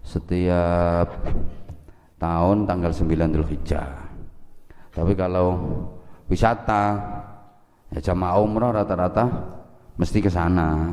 [0.01, 1.13] setiap
[2.17, 3.93] tahun tanggal 9 Dzulhijjah.
[4.97, 5.61] Tapi kalau
[6.25, 6.97] wisata
[7.93, 9.29] ya jemaah umroh rata-rata
[10.01, 10.89] mesti ke sana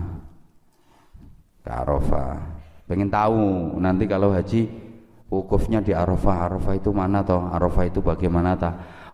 [1.65, 2.37] ke Arafah
[2.85, 4.88] pengen tahu nanti kalau haji
[5.29, 6.49] wukufnya di Arafah.
[6.49, 7.49] Arafah itu mana toh?
[7.49, 8.71] Arafah itu bagaimana ta?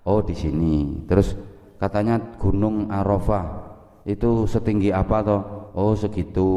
[0.06, 1.04] Oh di sini.
[1.06, 1.34] Terus
[1.78, 3.74] katanya gunung Arafah
[4.06, 5.42] itu setinggi apa toh?
[5.74, 6.50] Oh segitu.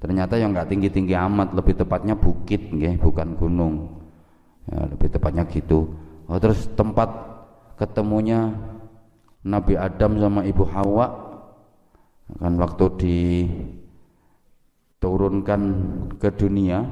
[0.00, 4.00] Ternyata yang nggak tinggi-tinggi amat lebih tepatnya bukit nggih bukan gunung.
[4.68, 5.92] Ya, lebih tepatnya gitu.
[6.28, 7.10] Oh terus tempat
[7.76, 8.54] ketemunya
[9.44, 11.28] Nabi Adam sama Ibu Hawa.
[12.30, 13.18] Kan waktu di
[15.02, 15.62] turunkan
[16.20, 16.84] ke dunia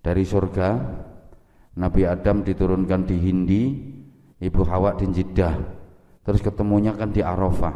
[0.00, 0.68] dari surga.
[1.70, 3.62] Nabi Adam diturunkan di Hindi
[4.42, 5.54] Ibu Hawa di Jeddah
[6.26, 7.74] terus ketemunya kan di Arafah.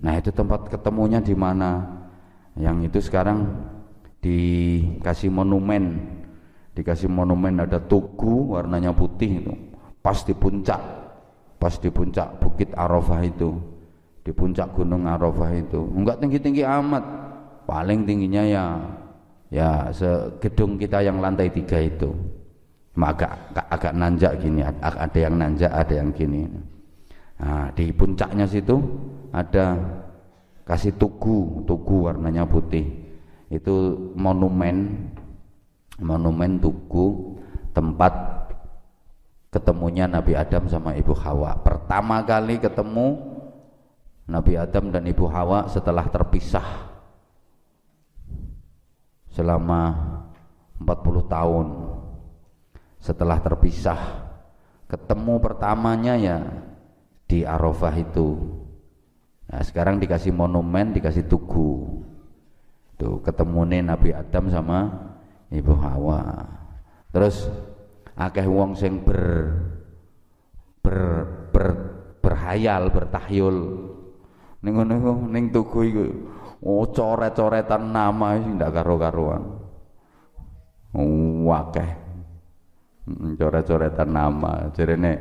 [0.00, 2.00] Nah itu tempat ketemunya di mana?
[2.56, 3.50] Yang itu sekarang
[4.24, 6.16] dikasih monumen.
[6.72, 9.52] Dikasih monumen ada tugu warnanya putih itu
[10.00, 10.80] pas di puncak
[11.60, 13.52] pas di puncak bukit Arafah itu
[14.24, 15.80] di puncak gunung Arafah itu.
[15.92, 17.04] Enggak tinggi-tinggi amat
[17.68, 18.64] paling tingginya ya
[19.50, 22.10] ya segedung kita yang lantai tiga itu.
[23.00, 23.32] Agak
[23.70, 26.44] agak nanjak gini ada yang nanjak ada yang gini.
[27.40, 28.76] Nah, di puncaknya situ
[29.32, 29.78] ada
[30.68, 32.86] kasih tugu tugu warnanya putih.
[33.48, 35.08] Itu monumen
[35.98, 37.40] monumen tugu
[37.72, 38.12] tempat
[39.50, 41.58] ketemunya Nabi Adam sama Ibu Hawa.
[41.64, 43.18] Pertama kali ketemu
[44.30, 46.89] Nabi Adam dan Ibu Hawa setelah terpisah
[49.40, 49.96] selama
[50.76, 51.66] 40 tahun.
[53.00, 54.00] Setelah terpisah
[54.84, 56.38] ketemu pertamanya ya
[57.24, 58.36] di Arafah itu.
[59.48, 62.04] Nah sekarang dikasih monumen dikasih tugu.
[63.00, 64.78] Tuh ketemu nih Nabi Adam sama
[65.48, 66.44] Ibu Hawa.
[67.08, 67.48] Terus
[68.12, 69.56] akeh wong sing ber
[70.84, 70.98] ber,
[71.48, 71.66] ber
[72.20, 73.58] berhayal bertahyul.
[74.60, 76.04] Ning ngono ning tugu iku
[76.60, 79.42] Oh coret-coretan nama sih ndak karo-karuan.
[81.48, 81.90] Wakeh.
[83.40, 84.68] Coret-coretan nama.
[84.76, 85.12] Jarene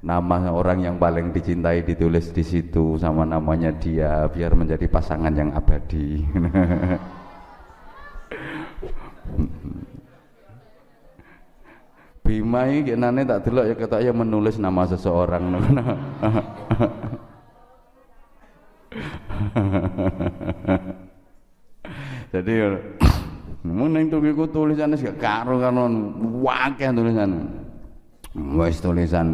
[0.00, 5.52] nama orang yang paling dicintai ditulis di situ sama namanya dia biar menjadi pasangan yang
[5.52, 6.24] abadi.
[12.26, 15.44] Bima ini kenane tak delok ya ketok ya menulis nama seseorang.
[22.34, 22.52] Jadi
[23.66, 25.88] mun tuku tulisane gak karo karo
[26.42, 27.38] wakeh tulisane.
[28.36, 29.32] Wis tulisan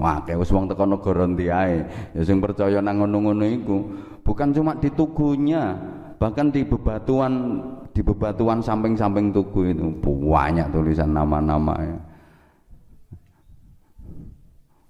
[0.00, 1.84] wakeh wis wong teko negara ndi ae.
[2.16, 3.76] Ya sing percaya nang ngono-ngono iku
[4.24, 5.76] bukan cuma di tugunya,
[6.16, 7.60] bahkan di bebatuan
[7.92, 11.98] di bebatuan samping-samping tugu itu banyak tulisan nama-nama ya.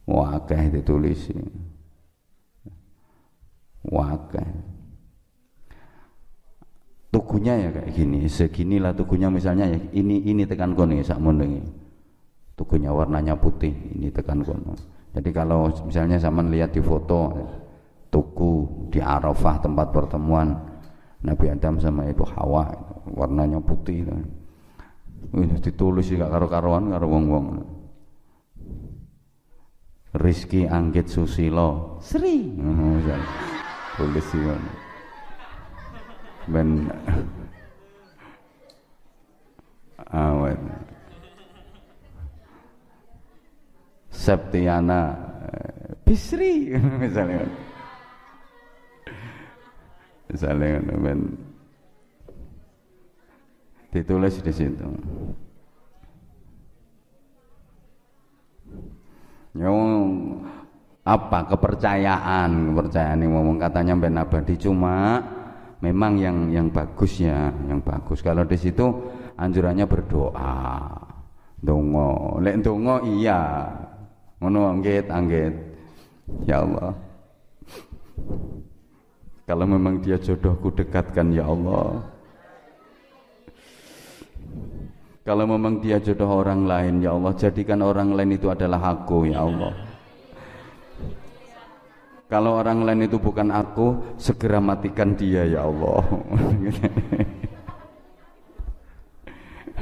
[0.09, 1.28] Wakeh ditulis.
[3.87, 4.79] Wakeh
[7.09, 11.61] tugunya ya kayak gini seginilah tugunya misalnya ya ini ini tekan kono ya sak ini.
[12.59, 14.75] Tugunya warnanya putih ini tekan kono.
[15.15, 17.33] Jadi kalau misalnya sama lihat di foto
[18.13, 20.52] tugu di Arafah tempat pertemuan
[21.25, 22.65] Nabi Adam sama Ibu Hawa
[23.09, 24.05] warnanya putih
[25.35, 27.46] ini ditulis juga karo-karoan karo wong-wong.
[30.19, 32.00] Rizki Anggit Susilo.
[32.00, 32.48] Sri
[33.99, 34.38] tulis sih
[36.46, 36.87] ben
[40.15, 40.61] awet
[44.15, 45.19] Septiana
[46.07, 47.42] Bisri misalnya
[50.31, 51.35] misalnya ben
[53.90, 54.88] ditulis di situ
[59.59, 59.75] yang
[61.09, 61.48] apa?
[61.48, 62.77] Kepercayaan.
[62.77, 65.25] Kepercayaan yang ngomong katanya ben abadi cuma
[65.81, 68.21] memang yang yang bagus ya yang bagus.
[68.21, 68.85] Kalau di situ
[69.40, 70.92] anjurannya berdoa.
[71.59, 72.38] Dongo.
[72.44, 73.67] Lek dongo iya.
[74.38, 75.54] Ngono anggit anggit.
[76.44, 76.92] Ya Allah.
[79.48, 82.04] Kalau memang dia jodohku dekatkan ya Allah.
[85.25, 87.33] Kalau memang dia jodoh orang lain ya Allah.
[87.33, 89.88] Jadikan orang lain itu adalah aku ya Allah
[92.29, 96.04] kalau orang lain itu bukan aku, segera matikan dia ya Allah.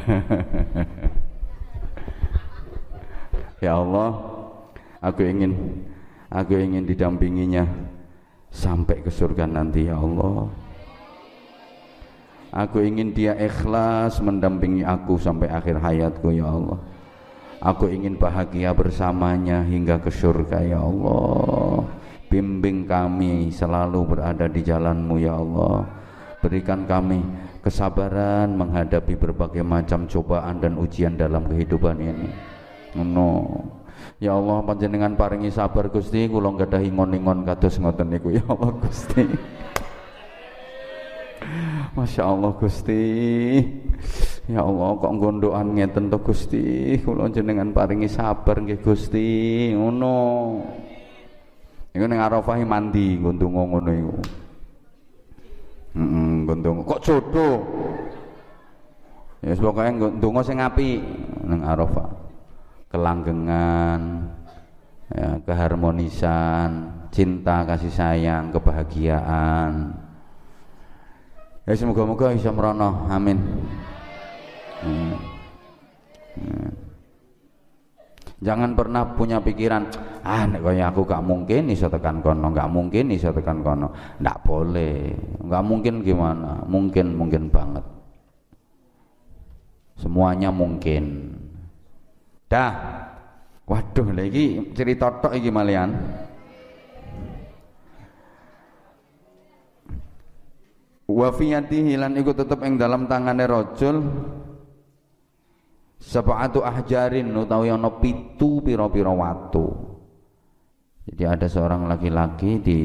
[3.66, 4.14] ya Allah,
[5.03, 5.82] aku ingin
[6.30, 7.66] aku ingin didampinginya
[8.55, 10.47] sampai ke surga nanti ya Allah.
[12.55, 16.78] Aku ingin dia ikhlas mendampingi aku sampai akhir hayatku ya Allah.
[17.59, 22.06] Aku ingin bahagia bersamanya hingga ke surga ya Allah
[22.37, 25.89] bimbing kami selalu berada di jalanmu ya Allah.
[26.45, 27.24] Berikan kami
[27.64, 32.28] kesabaran menghadapi berbagai macam cobaan dan ujian dalam kehidupan ini.
[32.93, 33.49] No
[34.20, 36.28] Ya Allah panjenengan paringi sabar Gusti.
[36.28, 39.24] Kula gadah ingon-ingon kados ngoten niku ya Allah Gusti.
[41.97, 43.05] Masya Allah Gusti.
[44.47, 47.01] Ya Allah kok gondokan ngeten to Gusti?
[47.01, 49.72] Kula jenengan paringi sabar nggih Gusti.
[49.72, 50.14] Ngono
[51.97, 54.14] Iku ning Arafah mandi nggo ngono iku.
[55.97, 57.57] Heeh, nggo Kok jodoh?
[59.40, 61.01] Ya yes, pokoke nggo ndonga sing apik
[61.49, 62.28] ning Arafah.
[62.92, 64.01] Kelanggengan,
[65.09, 66.70] ya, keharmonisan,
[67.09, 69.97] cinta, kasih sayang, kebahagiaan.
[71.64, 73.09] Ya semoga-moga bisa merono.
[73.09, 73.40] Amin.
[74.84, 75.16] Hmm.
[76.36, 76.86] Hmm.
[78.47, 79.90] Jangan pernah punya pikiran,
[80.22, 83.90] ah nek kaya aku gak mungkin iso tekan kono, gak mungkin iso tekan kono.
[84.22, 85.11] Ndak boleh.
[85.51, 86.62] Gak mungkin gimana?
[86.62, 87.82] Mungkin mungkin banget.
[89.99, 91.34] Semuanya mungkin.
[92.47, 93.03] Dah.
[93.66, 95.90] Waduh, lagi cerita tok iki malian.
[101.11, 104.07] Wa fiyatihi lan iku tetep ing dalam tangane rajul
[106.01, 109.97] sab'atu ahjarin utawi ana pitu pira-pira watu.
[111.07, 112.80] Jadi ada seorang laki-laki di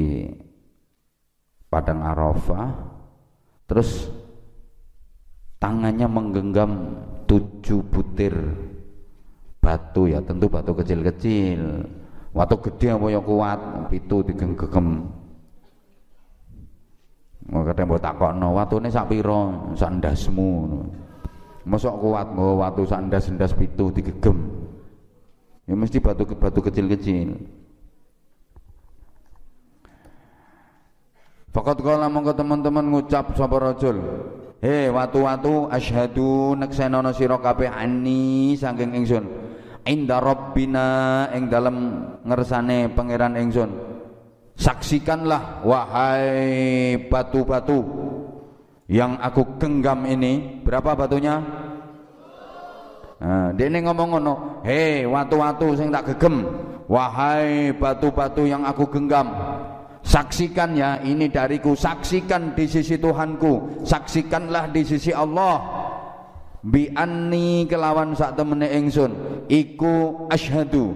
[1.71, 2.69] padang Arafah
[3.65, 4.11] terus
[5.57, 6.71] tangannya menggenggam
[7.25, 8.35] tujuh butir
[9.57, 11.87] batu ya tentu batu kecil-kecil.
[12.31, 13.59] Watu gede apa yang kuat
[13.91, 15.03] pitu digenggam
[17.51, 20.79] kadang mau takokno watune sak pira sak ndasmu
[21.61, 24.37] Mosok kuat nggawa watu sandas-sandas pitu digegem.
[25.69, 27.37] Ya mesti batu-batu kecil-kecil.
[31.51, 34.01] Fakat kala mongko teman-teman ngucap sapa rajul.
[34.63, 39.25] He watu-watu asyhadu neksenono sira kabeh ani saking ingsun.
[39.85, 41.77] Inda rabbina ing dalem
[42.25, 43.69] ngersane pangeran ingsun.
[44.57, 47.81] Saksikanlah wahai batu-batu
[48.91, 51.39] yang aku genggam ini berapa batunya?
[53.21, 54.33] Nah, dia ini ngomong ngono
[54.67, 56.43] hei watu-watu sing tak gegem
[56.91, 59.31] wahai batu-batu yang aku genggam
[60.03, 65.79] saksikan ya ini dariku saksikan di sisi Tuhanku saksikanlah di sisi Allah.
[66.61, 70.93] Bi anni kelawan sak temene ingsun iku asyhadu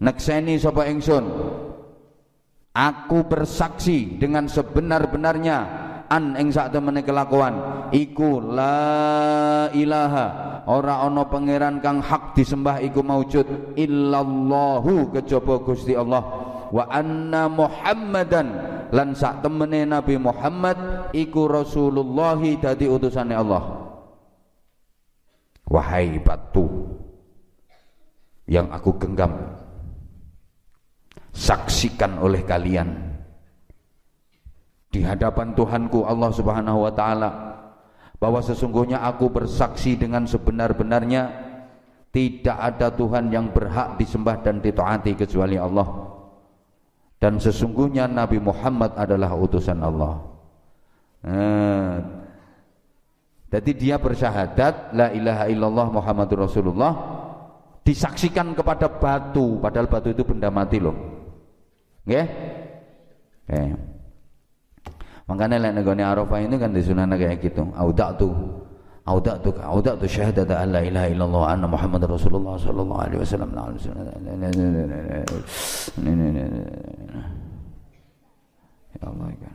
[0.00, 1.28] nekseni sapa ingsun?
[2.72, 5.81] Aku bersaksi dengan sebenar-benarnya
[6.12, 7.88] an ing sak temene kelakuan.
[7.88, 10.26] Iku la ilaha.
[10.68, 13.74] Ora ana pangeran kang hak disembah iku maujud.
[13.74, 16.22] Illallahu kejaba Gusti Allah.
[16.68, 18.48] Wa anna Muhammadan.
[18.92, 23.80] Lan sak temene Nabi Muhammad iku Rasulullah dadi utusane Allah.
[25.72, 26.68] Wahai batu
[28.44, 29.32] yang aku genggam
[31.32, 33.11] saksikan oleh kalian
[34.92, 37.30] di hadapan Tuhanku Allah Subhanahu wa taala
[38.20, 41.50] bahwa sesungguhnya aku bersaksi dengan sebenar-benarnya
[42.12, 46.12] tidak ada Tuhan yang berhak disembah dan ditaati kecuali Allah
[47.16, 50.14] dan sesungguhnya Nabi Muhammad adalah utusan Allah
[51.24, 51.94] eh,
[53.48, 56.92] jadi dia bersyahadat la ilaha illallah Muhammadur Rasulullah
[57.80, 60.94] disaksikan kepada batu padahal batu itu benda mati loh
[62.04, 62.26] nggih
[63.48, 63.56] okay?
[63.56, 63.91] okay.
[65.30, 67.62] Makanya lek negone Arafah ini kan disunana kayak gitu.
[67.78, 68.28] Audatu
[69.02, 73.50] audatu audatu syahadat an la ilaha illallah anna Muhammad Rasulullah sallallahu alaihi wasallam.
[78.92, 79.28] Ya Allah.
[79.40, 79.51] Ya.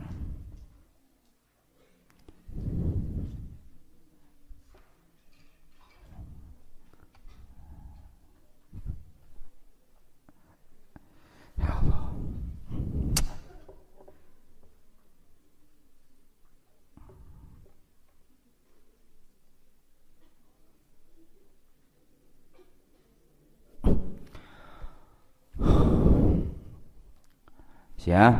[28.08, 28.32] Ya.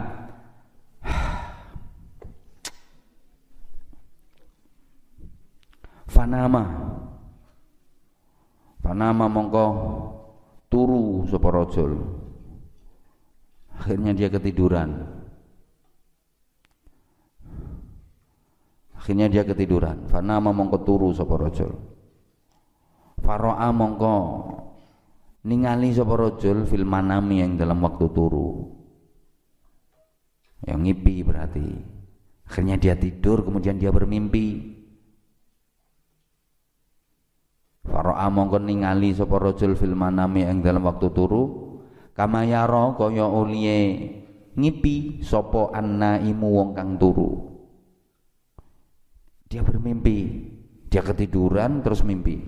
[6.09, 6.65] Fanama.
[8.81, 9.67] Fanama mongko
[10.73, 11.93] turu sapa rajul
[13.77, 15.05] akhirnya dia ketiduran.
[18.97, 20.09] Akhirnya dia ketiduran.
[20.09, 21.77] Fanama mongko turu sapa rajul
[23.29, 24.17] Faro'a mongko
[25.45, 28.78] ningali sapa rajul fil manami yang dalam waktu turu
[30.67, 31.69] yang ngipi berarti.
[32.49, 34.79] Akhirnya dia tidur kemudian dia bermimpi.
[37.85, 41.45] Faro'a mongko ningali sapa rajul fil manami ing dalam waktu turu.
[42.17, 43.79] Kama yara kaya uliye
[44.59, 47.31] ngipi sapa annaimu wong kang turu.
[49.47, 50.19] Dia bermimpi.
[50.89, 52.41] Dia ketiduran terus mimpi.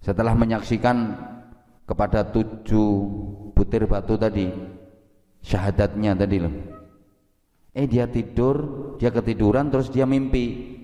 [0.00, 1.18] Setelah menyaksikan
[1.82, 2.88] kepada tujuh
[3.50, 4.46] butir batu tadi
[5.42, 6.79] syahadatnya tadi loh
[7.70, 8.56] Eh dia tidur,
[8.98, 10.74] dia ketiduran terus dia mimpi.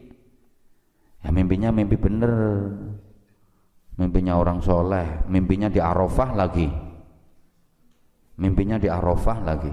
[1.27, 2.33] Ya mimpinya mimpi bener.
[3.97, 6.69] Mimpinya orang soleh, mimpinya di Arafah lagi.
[8.37, 9.73] Mimpinya di Arafah lagi.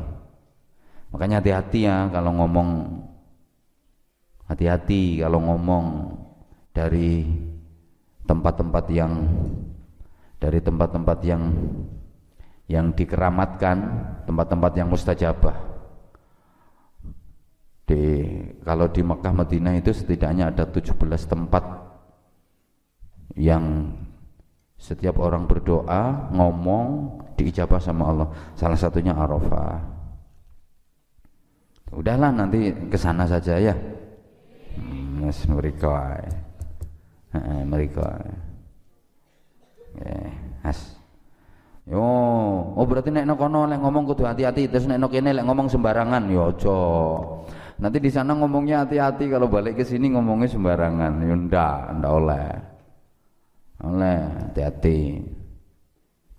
[1.12, 2.70] Makanya hati-hati ya kalau ngomong
[4.50, 5.86] hati-hati kalau ngomong
[6.74, 7.28] dari
[8.26, 9.14] tempat-tempat yang
[10.42, 11.44] dari tempat-tempat yang
[12.72, 13.78] yang dikeramatkan,
[14.26, 15.73] tempat-tempat yang mustajabah
[17.94, 18.04] di
[18.66, 20.98] kalau di Mekah Madinah itu setidaknya ada 17
[21.30, 21.64] tempat
[23.38, 23.94] yang
[24.82, 28.28] setiap orang berdoa ngomong diijabah sama Allah.
[28.58, 29.80] Salah satunya Arafah.
[31.94, 33.78] Udahlah nanti ke sana saja ya.
[35.22, 36.18] Mas mereka
[37.64, 38.18] mereka
[40.02, 40.34] eh
[40.66, 40.98] as.
[41.84, 46.32] Yo, oh berarti nek kono lek ngomong kudu hati-hati terus nek kene lek ngomong sembarangan
[46.32, 46.80] yo aja.
[47.84, 51.20] Nanti di sana ngomongnya hati-hati kalau balik ke sini ngomongnya sembarangan.
[51.20, 52.48] Ya ndak, ndak oleh.
[53.84, 55.20] Oleh, hati-hati.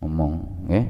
[0.01, 0.33] Ngomong,
[0.73, 0.85] eh?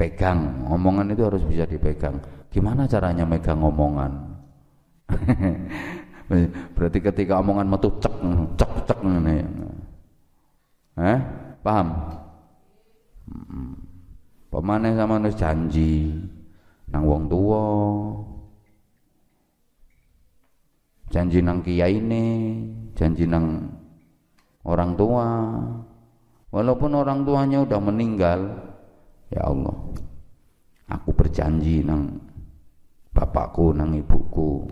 [0.00, 2.16] Pegang, omongan itu harus bisa dipegang.
[2.48, 4.12] Gimana caranya megang omongan?
[6.72, 8.16] Berarti ketika omongan metu cek,
[8.56, 9.44] cek, cek ini.
[10.96, 11.18] Eh?
[11.60, 12.16] Paham?
[14.48, 16.16] Pemane sama nus janji
[16.92, 17.64] nang wong tua
[21.12, 22.24] janji nang kiai ini
[22.96, 23.68] janji nang
[24.64, 25.28] orang tua.
[26.52, 28.40] Walaupun orang tuanya udah meninggal
[29.32, 29.72] ya Allah
[30.92, 32.20] aku berjanji nang
[33.16, 34.68] bapakku nang ibuku.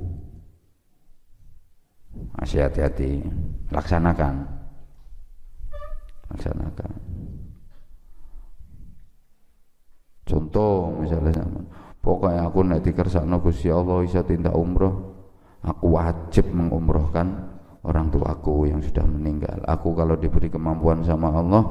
[2.37, 3.25] Masih hati-hati
[3.73, 4.45] laksanakan.
[6.29, 6.93] Laksanakan.
[10.29, 11.43] Contoh misalnya
[12.01, 15.20] Pokoknya aku nek dikersakno Gusti Allah bisa tindak umroh,
[15.61, 17.28] aku wajib mengumrohkan
[17.84, 19.61] orang tuaku yang sudah meninggal.
[19.68, 21.64] Aku kalau diberi kemampuan sama Allah,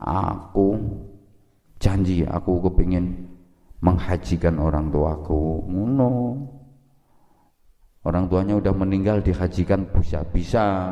[0.00, 0.80] aku
[1.76, 3.28] janji aku kepingin
[3.84, 5.64] menghajikan orang tuaku.
[5.68, 6.12] Ngono.
[8.00, 10.88] Orang tuanya udah meninggal dihajikan bisa bisa.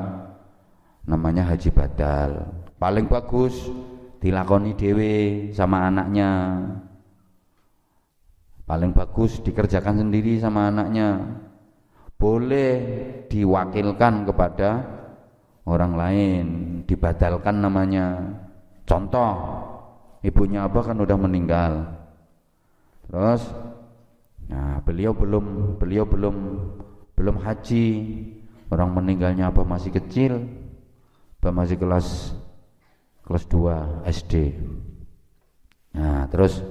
[1.08, 2.52] Namanya haji badal.
[2.76, 3.72] Paling bagus
[4.20, 5.14] dilakoni dewe
[5.56, 6.60] sama anaknya
[8.68, 11.40] paling bagus dikerjakan sendiri sama anaknya.
[12.20, 12.70] Boleh
[13.32, 14.84] diwakilkan kepada
[15.64, 16.44] orang lain
[16.84, 18.36] dibadalkan namanya.
[18.84, 19.32] Contoh
[20.20, 21.72] ibunya apa kan udah meninggal.
[23.08, 23.42] Terus
[24.48, 26.36] nah beliau belum beliau belum
[27.16, 27.88] belum haji.
[28.68, 30.44] Orang meninggalnya apa masih kecil.
[31.40, 32.36] Apa masih kelas
[33.28, 34.56] kelas 2 SD
[35.92, 36.64] nah terus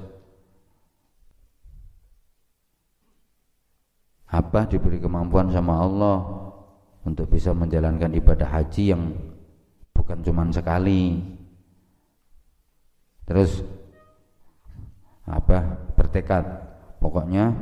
[4.27, 6.17] apa diberi kemampuan sama Allah
[7.07, 9.15] untuk bisa menjalankan ibadah haji yang
[9.95, 11.23] bukan cuma sekali
[13.23, 13.63] terus
[15.27, 16.43] apa bertekad
[16.99, 17.55] pokoknya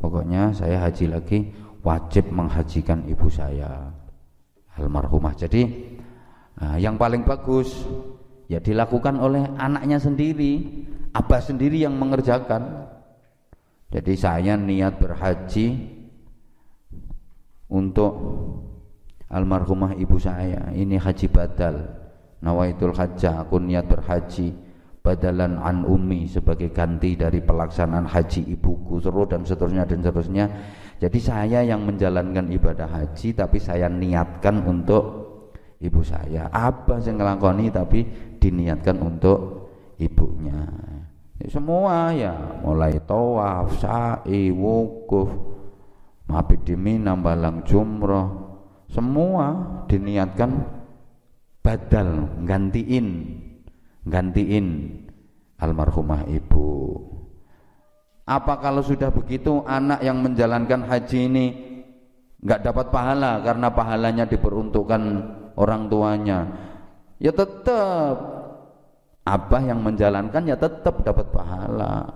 [0.00, 1.38] pokoknya saya haji lagi
[1.84, 3.92] wajib menghajikan ibu saya
[4.78, 5.34] almarhumah.
[5.34, 5.62] Jadi
[6.58, 7.74] nah, yang paling bagus
[8.46, 12.94] ya dilakukan oleh anaknya sendiri, abah sendiri yang mengerjakan.
[13.88, 15.66] Jadi saya niat berhaji
[17.72, 18.12] untuk
[19.32, 20.68] almarhumah ibu saya.
[20.76, 21.76] Ini haji badal.
[22.38, 24.54] Nawaitul hajjah, aku niat berhaji
[25.02, 30.44] badalan an ummi sebagai ganti dari pelaksanaan haji ibuku seru dan seterusnya dan seterusnya
[30.98, 35.02] jadi saya yang menjalankan ibadah haji tapi saya niatkan untuk
[35.78, 36.50] ibu saya.
[36.50, 38.02] Apa yang ngelakoni tapi
[38.42, 39.70] diniatkan untuk
[40.02, 40.66] ibunya.
[41.38, 42.34] Ya, semua ya,
[42.66, 45.30] mulai tawaf, sa'i, wukuf,
[46.26, 48.26] mabit di Mina, balang jumroh,
[48.90, 49.54] semua
[49.86, 50.66] diniatkan
[51.62, 53.38] badal, gantiin,
[54.02, 54.66] gantiin
[55.62, 57.06] almarhumah ibu.
[58.26, 61.46] Apa kalau sudah begitu anak yang menjalankan haji ini
[62.42, 65.02] nggak dapat pahala karena pahalanya diperuntukkan
[65.54, 66.38] orang tuanya?
[67.22, 68.37] Ya tetap
[69.28, 72.08] apa yang menjalankan ya tetap dapat pahala.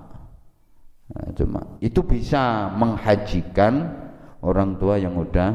[1.12, 3.92] Nah, cuma itu bisa menghajikan
[4.40, 5.52] orang tua yang udah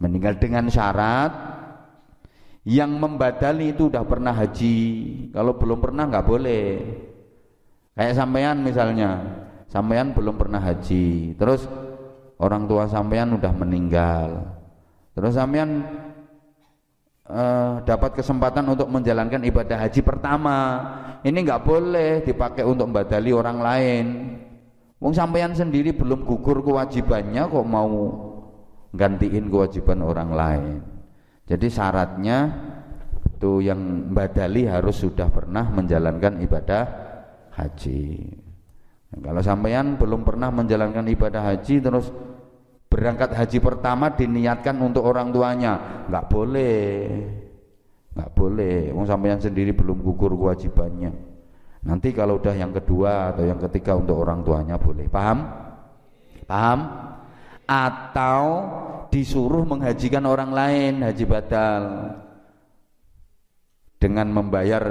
[0.00, 1.32] meninggal dengan syarat
[2.64, 4.78] yang membadali itu udah pernah haji.
[5.36, 6.66] Kalau belum pernah nggak boleh.
[7.96, 9.10] Kayak sampean misalnya,
[9.76, 11.66] sampean belum pernah haji terus
[12.38, 14.28] orang tua sampean udah meninggal
[15.12, 15.84] terus sampean
[17.30, 20.58] uh, dapat kesempatan untuk menjalankan ibadah haji pertama.
[21.26, 24.06] Ini nggak boleh dipakai untuk membadali orang lain.
[24.96, 27.90] Wong sampean sendiri belum gugur kewajibannya kok mau
[28.96, 30.74] gantiin kewajiban orang lain.
[31.46, 32.38] Jadi syaratnya
[33.36, 36.84] itu yang badali harus sudah pernah menjalankan ibadah
[37.52, 38.32] haji.
[39.16, 42.10] Kalau sampean belum pernah menjalankan ibadah haji terus
[42.86, 46.94] berangkat haji pertama diniatkan untuk orang tuanya, nggak boleh.
[48.16, 48.78] Nggak boleh.
[48.96, 51.12] Wong sampean sendiri belum gugur kewajibannya.
[51.86, 55.06] Nanti kalau udah yang kedua atau yang ketiga untuk orang tuanya boleh.
[55.06, 55.38] Paham?
[56.48, 56.80] Paham?
[57.66, 58.42] Atau
[59.10, 61.82] disuruh menghajikan orang lain haji badal
[63.98, 64.82] dengan membayar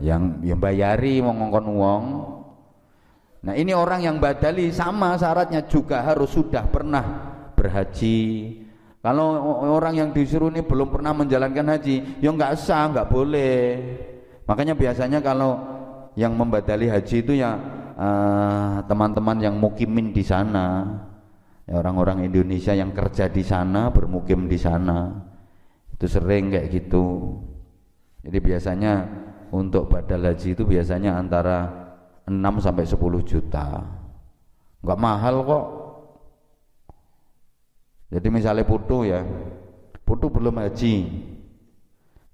[0.00, 2.04] yang yang bayari ngongkon uang
[3.40, 7.29] Nah ini orang yang badali sama syaratnya juga harus sudah pernah
[7.60, 8.18] berhaji.
[9.04, 9.36] Kalau
[9.68, 13.60] orang yang disuruh ini belum pernah menjalankan haji, ya nggak sah, nggak boleh.
[14.48, 15.56] Makanya biasanya kalau
[16.16, 17.56] yang membadali haji itu ya
[17.96, 20.84] eh, teman-teman uh, yang mukimin di sana,
[21.64, 25.16] ya orang-orang Indonesia yang kerja di sana, bermukim di sana,
[25.96, 27.36] itu sering kayak gitu.
[28.20, 28.92] Jadi biasanya
[29.48, 31.72] untuk badal haji itu biasanya antara
[32.28, 33.80] 6 sampai 10 juta.
[34.84, 35.79] Enggak mahal kok.
[38.10, 39.22] Jadi misalnya putu ya,
[40.02, 41.06] putu belum haji,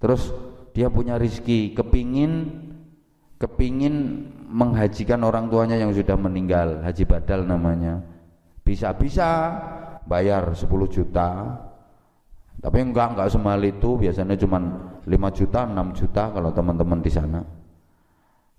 [0.00, 0.32] terus
[0.72, 2.64] dia punya rizki, kepingin
[3.36, 8.00] kepingin menghajikan orang tuanya yang sudah meninggal, haji badal namanya.
[8.64, 9.52] Bisa-bisa
[10.08, 11.60] bayar 10 juta.
[12.56, 14.58] Tapi enggak enggak semahal itu, biasanya cuma
[15.04, 17.40] 5 juta, 6 juta kalau teman-teman di sana.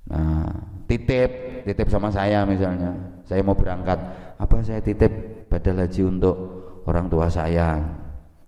[0.07, 0.53] Nah,
[0.85, 2.93] titip, titip sama saya misalnya.
[3.27, 3.99] Saya mau berangkat,
[4.37, 5.11] apa saya titip
[5.51, 6.35] badal haji untuk
[6.87, 7.83] orang tua saya.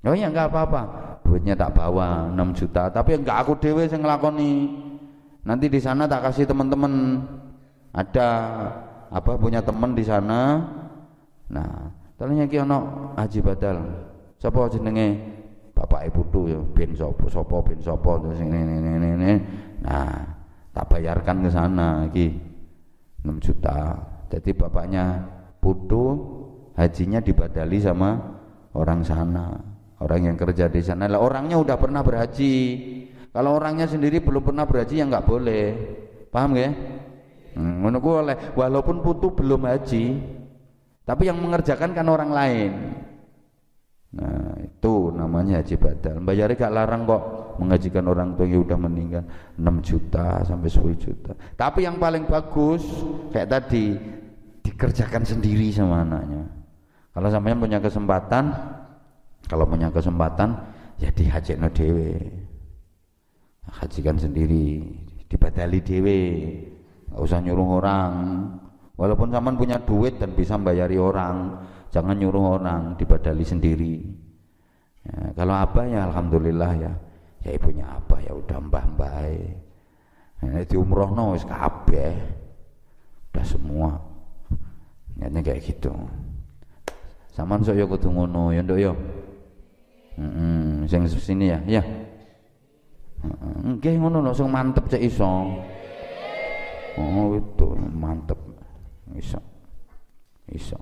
[0.07, 0.81] Oh ya enggak apa-apa.
[1.27, 4.53] Duitnya tak bawa 6 juta, tapi enggak aku dewe yang ngelakoni.
[5.45, 7.21] Nanti di sana tak kasih teman-teman.
[7.93, 8.27] Ada
[9.11, 10.63] apa punya teman di sana.
[11.51, 13.77] Nah, tanya ki ono haji badal.
[14.39, 15.37] Sapa jenenge?
[15.75, 19.31] Bapak Ibu tuh ya ben sapa sapa ben sapa terus ini ini ini.
[19.79, 20.11] Nah,
[20.75, 22.35] tak bayarkan ke sana lagi
[23.23, 23.95] 6 juta
[24.29, 25.25] jadi bapaknya
[25.59, 26.37] putu
[26.79, 28.15] hajinya dibadali sama
[28.71, 29.51] orang sana
[29.99, 32.55] orang yang kerja di sana lah orangnya udah pernah berhaji
[33.35, 35.65] kalau orangnya sendiri belum pernah berhaji ya nggak boleh
[36.31, 36.69] paham ya
[37.59, 40.05] hmm, oleh walaupun putu belum haji
[41.03, 42.71] tapi yang mengerjakan kan orang lain
[44.09, 46.17] Nah, itu namanya haji badal.
[46.25, 47.23] Bayarnya gak larang kok
[47.61, 49.23] mengajikan orang tua yang udah meninggal
[49.53, 51.31] 6 juta sampai 10 juta.
[51.53, 52.81] Tapi yang paling bagus
[53.29, 53.93] kayak tadi
[54.65, 56.58] dikerjakan sendiri sama anaknya.
[57.19, 58.47] Kalau sampean punya kesempatan,
[59.51, 60.55] kalau punya kesempatan
[61.03, 62.15] ya dihajekno dhewe.
[63.67, 64.87] Hajikan sendiri,
[65.27, 66.21] dibadali dhewe.
[67.11, 68.11] Enggak usah nyuruh orang.
[68.95, 71.59] Walaupun sampean punya duit dan bisa bayari orang,
[71.91, 73.95] jangan nyuruh orang dibadali sendiri
[75.05, 76.93] ya, kalau apa ya alhamdulillah ya
[77.41, 79.25] ya ibunya apa ya udah mbah mbah
[80.45, 82.13] ya, di umroh no wis kabeh
[83.33, 83.91] udah semua
[85.19, 85.91] Nyatanya kayak gitu
[87.39, 88.91] Saman sok ya kudu ngono ya nduk ya.
[90.19, 91.79] Heeh, sing sini ya, ya.
[93.63, 95.47] Nggih ngono lho sing mantep cek iso.
[96.99, 98.35] Oh, itu mantep.
[99.15, 99.39] Iso.
[100.51, 100.75] Iso.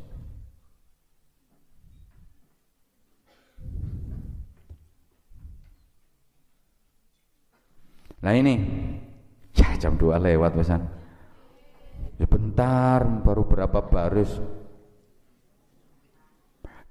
[8.25, 8.57] Nah ini,
[9.61, 10.89] ya jam 2 lewat pesan.
[12.17, 14.56] Ya bentar, baru berapa baris.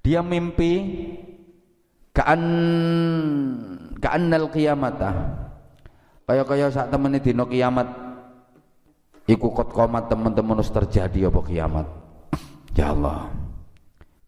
[0.07, 1.03] Dia mimpi
[2.15, 2.43] kaan
[3.99, 5.11] kaannal kiamata.
[6.23, 7.91] Kaya-kaya saat temene dina kiamat
[9.27, 11.87] iku kot komat teman-teman harus terjadi apa kiamat.
[12.79, 13.27] Ya Allah.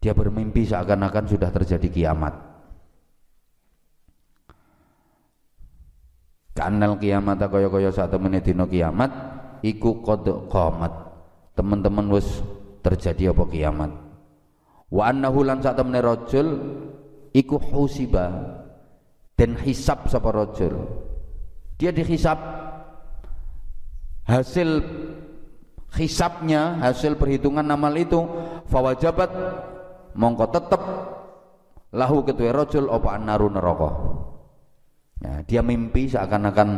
[0.04, 2.36] Dia bermimpi seakan-akan sudah terjadi kiamat.
[6.52, 9.08] Kanal kiamat kaya-kaya saat temene dina kiamat
[9.64, 10.92] iku qad qamat.
[11.56, 12.44] Teman-teman wis
[12.84, 14.09] terjadi apa kiamat.
[14.90, 16.48] Wa annahu lan saat temene rajul
[17.30, 18.26] iku husiba
[19.38, 20.74] dan hisab sapa rajul.
[21.78, 22.36] Dia dihisab
[24.26, 24.82] hasil
[25.94, 28.20] hisabnya, hasil perhitungan amal itu
[28.68, 29.30] fawajabat
[30.18, 30.82] mongko tetep
[31.94, 33.90] lahu ketua rajul apa naru neraka.
[35.20, 36.68] Ya, dia mimpi seakan-akan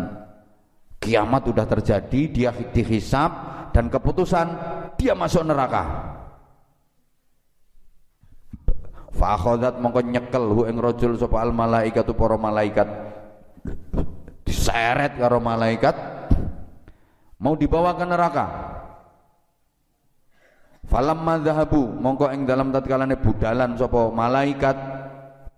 [1.03, 3.31] kiamat sudah terjadi, dia dihisab
[3.73, 4.47] dan keputusan
[5.01, 6.15] dia masuk neraka.
[9.13, 12.89] Fa akhadat mongko nyekel hu ing rajul sapa al malaikatu para malaikat.
[14.43, 15.95] Diseret karo malaikat
[17.39, 18.47] mau dibawa ke neraka.
[20.89, 24.77] Falamma dhahabu mongko ing dalam tatkalane budalan sapa malaikat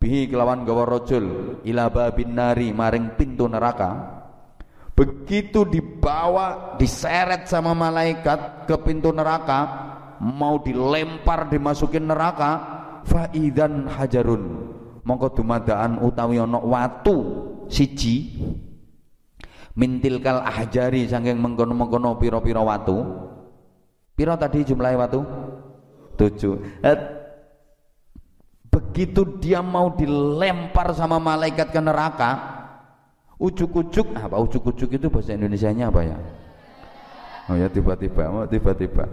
[0.05, 4.21] bihi kelawan gawa rojul ila babin nari maring pintu neraka
[4.93, 9.65] begitu dibawa diseret sama malaikat ke pintu neraka
[10.21, 12.74] mau dilempar dimasukin neraka
[13.05, 14.73] faidan hajarun.
[15.05, 17.17] Mongko dumadaan utawi ana watu
[17.69, 18.41] siji
[19.77, 23.05] mintilkal ahjari saking mengkono-mengkono pira-pira watu.
[24.15, 25.21] Pira tadi jumlah watu?
[26.15, 26.55] Tujuh.
[26.81, 26.99] Eh,
[28.71, 32.31] begitu dia mau dilempar sama malaikat ke neraka
[33.39, 36.19] ujuk-ujuk apa ujuk-ujuk itu bahasa Indonesia-nya apa ya?
[37.51, 39.05] Oh ya tiba-tiba oh, tiba-tiba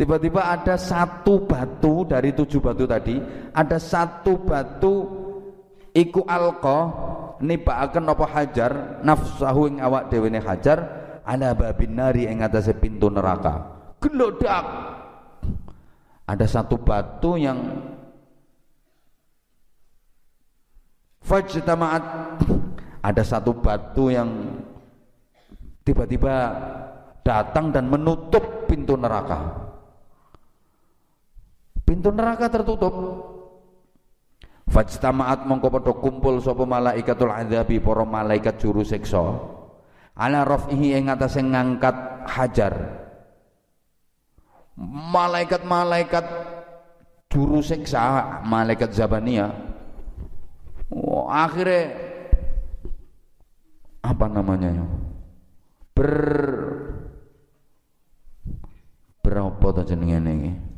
[0.00, 3.20] tiba-tiba ada satu batu dari tujuh batu tadi
[3.52, 4.94] ada satu batu
[5.92, 6.78] iku alqa
[7.44, 8.72] nibaaken apa hajar
[9.04, 10.78] nafsahu ing awak dhewe hajar
[11.28, 13.76] ala babin nari ing atase pintu neraka.
[14.00, 14.64] Gelodak
[16.24, 17.60] ada satu batu yang
[21.20, 22.04] fajtama'at.
[23.00, 24.28] Ada satu batu yang
[25.84, 26.52] tiba-tiba
[27.24, 29.69] datang dan menutup pintu neraka
[31.90, 32.94] pintu neraka tertutup
[34.70, 39.18] fajtama'at mongko padha kumpul sapa malaikatul adzabi para malaikat juru siksa
[40.14, 42.74] ala raf'ihi ing atase ngangkat hajar
[44.78, 46.26] malaikat-malaikat
[47.26, 49.50] juru siksa malaikat zabaniyah
[50.90, 51.94] Oh, akhirnya
[54.02, 54.86] apa namanya ya?
[55.94, 56.14] Ber
[59.22, 60.69] berapa tuh jenenge ini?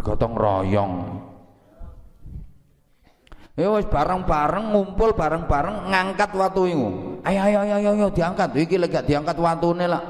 [0.00, 0.92] Bergotong royong.
[3.52, 6.88] Ya wis bareng-bareng ngumpul bareng-bareng ngangkat watu iku.
[7.28, 8.56] Ayo ayo ayo ayo diangkat.
[8.56, 10.00] Iki lek gak diangkat watune lah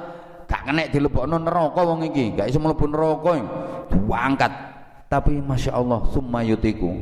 [0.46, 3.34] gak kena dilebokno neraka wong iki, gak iso mlebu neraka.
[3.90, 4.52] Diangkat.
[5.10, 6.94] Tapi masya Allah summa yutiku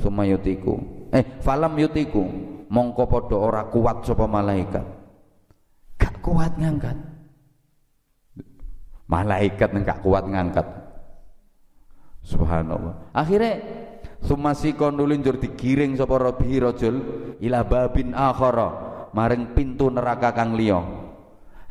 [0.00, 0.80] Suma yutiku.
[1.12, 2.24] Eh, falam yutiku.
[2.72, 4.80] Mongko podo ora kuat sapa malaikat.
[6.00, 6.96] Gak kuat ngangkat.
[9.04, 10.81] Malaikat gak kuat ngangkat.
[12.22, 13.10] Subhanallah.
[13.10, 13.58] Akhirnya
[14.22, 16.94] sumasi kondulin jur digiring sapa rabi rajul
[17.42, 18.68] ila babin akhara
[19.10, 20.78] maring pintu neraka kang liya.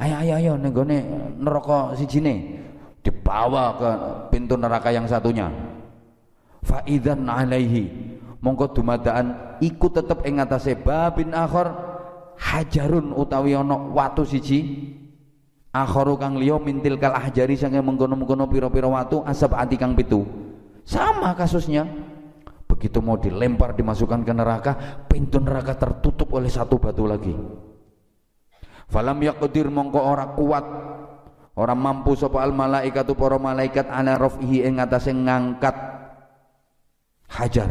[0.01, 0.97] Ayo ayo ayo ning gone
[1.39, 2.59] neraka sijine
[2.99, 3.89] dibawa ke
[4.35, 5.47] pintu neraka yang satunya.
[6.61, 7.89] Faidan alaihi
[8.43, 10.43] mongko dumadaan iku tetep ing
[10.83, 11.67] babin akhir
[12.37, 14.59] hajarun utawi ana watu siji
[15.71, 20.27] akharu kang liya mintil kal ahjari sange mengkono-mengkono pira-pira watu asap anti kang pitu.
[20.83, 21.87] Sama kasusnya.
[22.67, 24.71] Begitu mau dilempar dimasukkan ke neraka
[25.05, 27.35] pintu neraka tertutup oleh satu batu lagi.
[28.87, 30.65] Falam yaqdir mongko ora kuat.
[31.51, 35.75] Orang mampu sapa al malaikatu para malaikat ana rafihi ing atase ngangkat
[37.27, 37.69] hajar.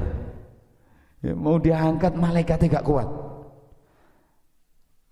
[1.25, 3.09] Ya, mau diangkat malaikatnya gak kuat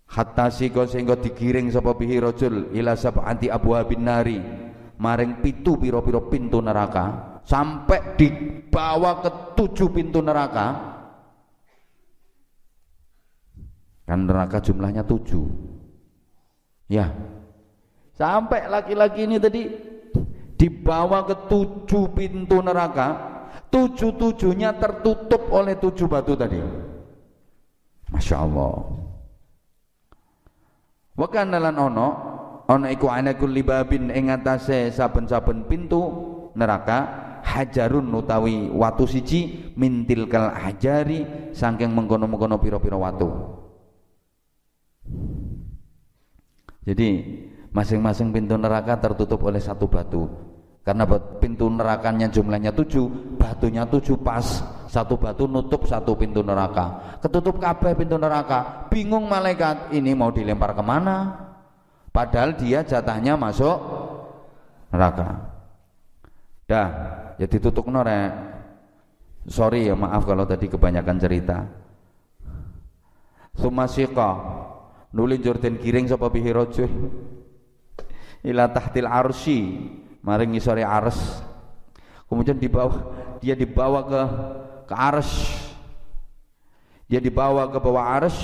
[0.09, 4.67] hatta siko sehingga digiring sapa bihi rajul ila anti abu nari.
[4.99, 10.75] Maring pitu piro-piro pintu neraka sampai dibawa ke tujuh pintu neraka.
[14.03, 15.47] Kan neraka jumlahnya tujuh.
[16.91, 17.15] Ya.
[18.19, 19.71] Sampai laki-laki ini tadi
[20.59, 23.39] dibawa ke tujuh pintu neraka
[23.71, 26.59] tujuh-tujuhnya tertutup oleh tujuh batu tadi.
[28.11, 29.08] Masya Allah
[31.19, 32.09] wa kanalan ono
[32.71, 36.01] ono iku ana kulli babin ing atase saben-saben pintu
[36.55, 43.59] neraka hajarun utawi watu siji mintil kal hajari saking mengkono-mengkono pira-pira watu
[46.89, 47.09] jadi
[47.69, 50.25] masing-masing pintu neraka tertutup oleh satu batu.
[50.81, 51.05] Karena
[51.37, 54.64] pintu nerakanya jumlahnya tujuh, batunya tujuh pas.
[54.89, 57.18] Satu batu nutup satu pintu neraka.
[57.20, 58.89] Ketutup kabeh pintu neraka.
[58.89, 61.36] Bingung malaikat, ini mau dilempar ke mana?
[62.09, 63.76] Padahal dia jatahnya masuk
[64.89, 65.45] neraka.
[66.64, 66.89] Dah,
[67.36, 68.32] ya tutup norek.
[69.49, 71.64] Sorry ya maaf kalau tadi kebanyakan cerita.
[73.57, 74.30] Sumasika
[75.12, 76.91] nuli jorden kiring sapa bihi rajul
[78.45, 79.61] ila tahtil arsy
[80.20, 81.43] maring ngisore ars
[82.28, 82.93] kemudian dibawa
[83.41, 84.22] dia dibawa ke
[84.89, 85.28] ke ars
[87.05, 88.36] dia dibawa ke bawah ars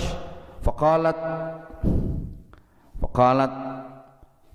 [0.61, 1.17] faqalat
[3.01, 3.53] faqalat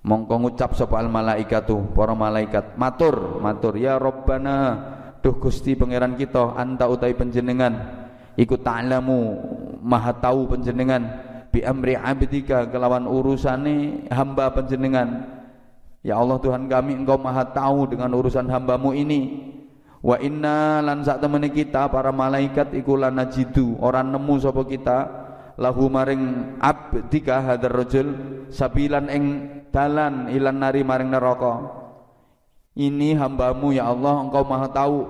[0.06, 4.78] mongko ngucap sapa al malaikatu para malaikat matur matur ya robbana
[5.20, 8.06] duh Gusti pangeran kita anta utai panjenengan
[8.38, 9.20] ikut ta'lamu
[9.82, 15.42] maha tahu panjenengan bi amri abdika kelawan urusane hamba panjenengan.
[16.00, 19.52] Ya Allah Tuhan kami engkau maha tahu dengan urusan hambamu ini
[20.00, 25.00] wa inna lan sak temene kita para malaikat iku najidu orang nemu sapa kita.
[25.60, 28.08] Lahu maring abdika hadar rajul
[28.48, 29.24] sabilan ing
[29.76, 31.68] dalan ilan nari maring neraka.
[32.80, 35.04] Ini hambamu ya Allah engkau maha tahu.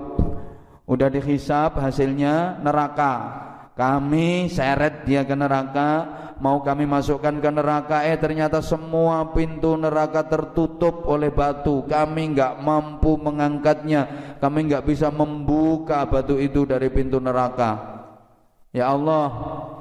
[0.90, 3.46] Udah dihisap hasilnya neraka
[3.80, 6.20] kami seret dia ke neraka.
[6.36, 8.04] Mau kami masukkan ke neraka?
[8.04, 11.88] Eh ternyata semua pintu neraka tertutup oleh batu.
[11.88, 14.36] Kami enggak mampu mengangkatnya.
[14.36, 18.04] Kami enggak bisa membuka batu itu dari pintu neraka.
[18.76, 19.32] Ya Allah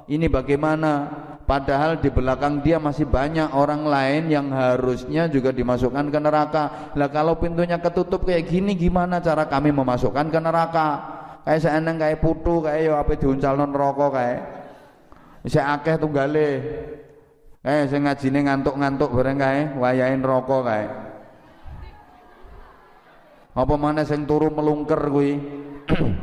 [0.08, 1.28] ini bagaimana?
[1.44, 6.64] Padahal di belakang dia masih banyak orang lain yang harusnya juga dimasukkan ke neraka.
[6.96, 12.22] Lah kalau pintunya ketutup kayak gini gimana cara kami memasukkan ke neraka kayak seeneng kayak
[12.24, 14.60] putu kayak yo apa diuncal non rokok kayak
[15.44, 16.50] Isih akeh tunggale.
[17.60, 20.88] Eh sing ngajine ngantuk-ngantuk bareng kae, wayahe neraka kae.
[23.56, 25.36] Apa mana sing turu melungker kuwi?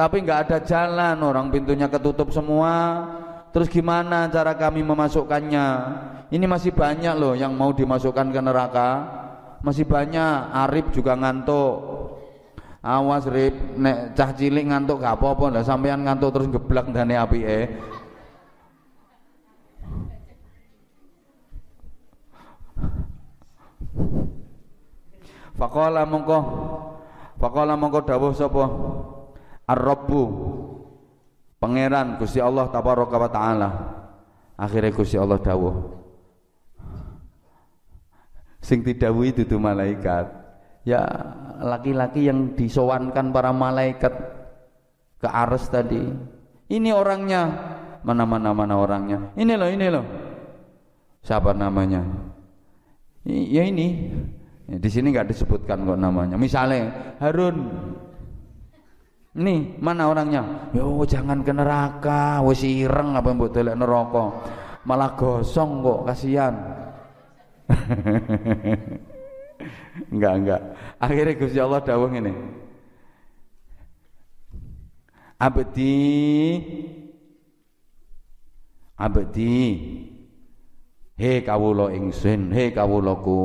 [0.00, 3.04] Tapi nggak ada jalan, orang pintunya ketutup semua.
[3.52, 5.66] Terus gimana cara kami memasukkannya?
[6.30, 8.90] Ini masih banyak loh yang mau dimasukkan ke neraka.
[9.60, 11.72] Masih banyak, Arif juga ngantuk.
[12.80, 13.52] Awas rip.
[13.76, 15.60] Nek cah cilik ngantuk gak apa-apa.
[15.60, 17.76] Lah sampean ngantuk terus geblak dane apike.
[25.60, 26.38] Faqala mongko.
[27.36, 28.64] Faqala mongko dawuh sapa?
[29.68, 30.22] Ar-Rabbu.
[31.60, 33.70] Pangeran Gusti Allah tabaraka wa taala.
[34.56, 35.99] Akhirnya Gusti Allah dawuh
[38.60, 40.28] sing didhawuhi dudu malaikat.
[40.84, 41.04] Ya
[41.60, 44.12] laki-laki yang disowankan para malaikat
[45.20, 46.00] ke Ares tadi.
[46.70, 47.42] Ini orangnya.
[48.00, 49.36] Mana mana mana orangnya.
[49.36, 50.04] Ini loh ini loh.
[51.20, 52.00] Siapa namanya?
[53.28, 54.08] Ya ini.
[54.70, 56.40] Ya, di sini nggak disebutkan kok namanya.
[56.40, 57.68] Misalnya Harun.
[59.36, 60.72] Ini mana orangnya?
[60.72, 62.40] Yo jangan ke neraka.
[62.40, 64.24] Wes ireng apa yang buat neraka.
[64.88, 66.54] Malah gosong kok kasihan
[70.12, 70.60] enggak enggak.
[70.98, 72.34] Akhirnya Gusti Allah dawuh ini
[75.40, 75.96] abdi.
[79.00, 79.56] Abdi.
[81.16, 83.40] He kawula ingsun he kawulaku.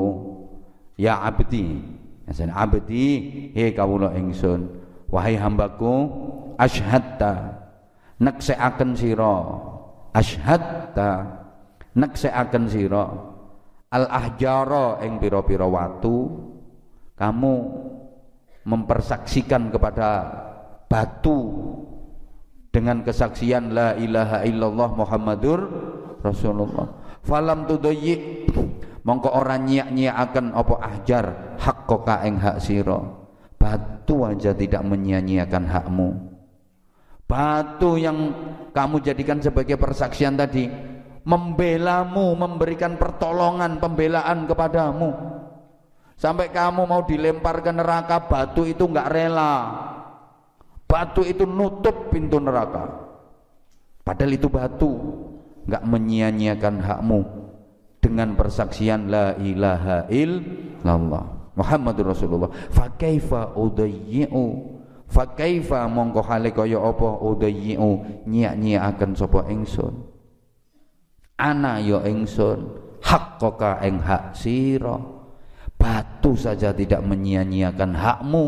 [1.00, 1.80] Ya abdi.
[2.28, 3.08] Yasin abdi
[3.56, 4.84] he kawula ingsun.
[5.08, 6.12] Wahai hambaku
[6.60, 7.56] asyhadta
[8.20, 9.36] nekseaken sira.
[10.12, 11.40] Asyhadta
[11.96, 13.35] nekseaken sira
[13.96, 16.28] al ahjara ing pira-pira watu
[17.16, 17.54] kamu
[18.68, 20.08] mempersaksikan kepada
[20.92, 21.40] batu
[22.76, 25.60] dengan kesaksian la ilaha illallah Muhammadur
[26.20, 26.92] Rasulullah.
[27.24, 28.44] Falam tudayyi
[29.08, 31.26] mongko ora nyiak-nyiaken apa ahjar
[31.56, 33.00] haqqaka ing hak sira.
[33.56, 36.10] Batu aja tidak menyia-nyiakan hakmu.
[37.26, 38.18] Batu yang
[38.76, 40.68] kamu jadikan sebagai persaksian tadi
[41.26, 45.10] membelamu, memberikan pertolongan, pembelaan kepadamu.
[46.16, 49.54] Sampai kamu mau dilempar ke neraka, batu itu enggak rela.
[50.86, 53.04] Batu itu nutup pintu neraka.
[54.06, 54.92] Padahal itu batu
[55.66, 57.20] enggak menyia-nyiakan hakmu
[58.00, 62.54] dengan persaksian la ilaha illallah Muhammadur Rasulullah.
[62.70, 64.46] Fa kaifa udayyi'u
[65.90, 67.90] mongko hale kaya apa udayyi'u
[68.30, 70.05] nyiak-nyiakaken sapa ingsun.
[71.36, 72.72] Ana ya ingsun
[73.04, 74.96] haqqaka ing hak sira.
[75.76, 78.46] Batu saja tidak menyia-nyiakan hakmu.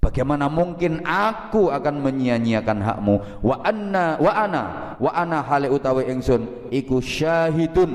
[0.00, 3.14] Bagaimana mungkin aku akan menyia-nyiakan hakmu?
[3.40, 4.62] Wa anna wa ana
[5.00, 7.92] wa ana hale utawi ingsun iku syahidun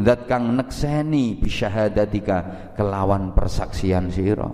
[0.00, 4.48] zat kang nekseni bisyahadatika kelawan persaksian sira.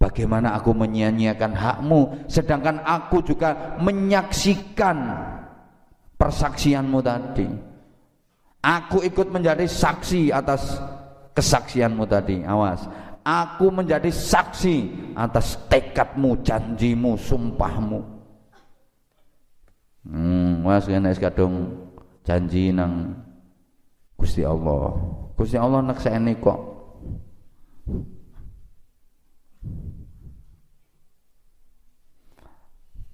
[0.00, 2.00] Bagaimana aku menyia-nyiakan hakmu?
[2.28, 4.96] Sedangkan aku juga menyaksikan
[6.20, 7.48] persaksianmu tadi
[8.60, 10.76] Aku ikut menjadi saksi atas
[11.32, 12.44] kesaksianmu tadi.
[12.44, 12.84] Awas.
[13.24, 18.00] Aku menjadi saksi atas tekadmu, janjimu, sumpahmu.
[20.00, 21.88] Hmm, was kena kadung
[22.24, 23.16] janji nang
[24.16, 24.92] Gusti Allah.
[25.36, 26.60] Gusti Allah nakseni kok.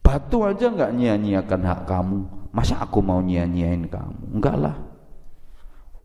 [0.03, 2.36] Batu aja nggak nyia-nyiakan hak kamu.
[2.57, 4.41] Masa aku mau nyia-nyiain kamu?
[4.41, 4.77] Enggak lah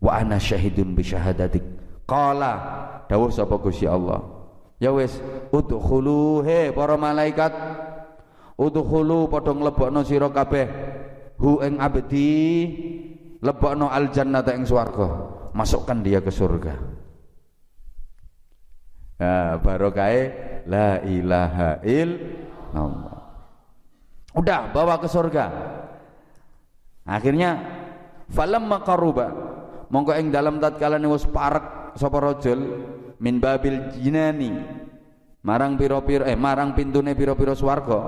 [0.02, 1.62] wa ana syahidun bi syahadatik.
[2.04, 2.52] Qala
[3.06, 4.20] dawuh sapa Gusti Allah.
[4.82, 5.22] Ya wis
[5.54, 7.54] udkhulu he para malaikat.
[8.58, 10.66] Udkhulu padha nglebokno sira kabeh.
[11.38, 12.34] Hu ing abdi
[13.40, 15.08] lebokno al jannata ing swarga.
[15.54, 16.74] Masukkan dia ke surga.
[19.22, 20.18] Nah barokai
[20.66, 23.18] la ilaha illallah.
[24.34, 25.46] Udah bawa ke surga
[27.02, 27.50] akhirnya
[28.30, 29.26] falam maqaruba
[29.92, 32.60] mongko ing dalam tatkalane wis parek sapa rajul
[33.22, 34.50] min babil jinani.
[35.42, 38.00] Marang pira-pira eh marang pintune pira-pira swarga.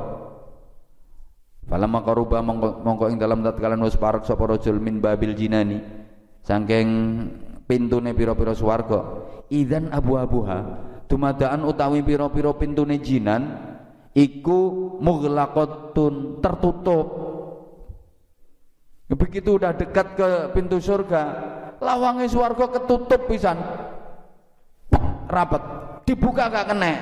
[1.66, 2.38] Falamma qaruba.
[2.40, 5.78] Mongko mongko ing dalam tatkalane wis parek sapa rajul min babil jinani.
[6.46, 6.88] Saking
[7.66, 9.26] pintune pira-pira swarga.
[9.50, 10.58] Idzan abu-abuha
[11.10, 13.60] tumadaan utawi pira-pira pintune jinan
[14.16, 17.06] iku mughlaqatun tertutup
[19.12, 21.22] begitu udah dekat ke pintu surga
[21.84, 23.60] lawangnya swarga ketutup pisan.
[25.28, 25.62] Rapat
[26.08, 26.92] dibuka gak kena.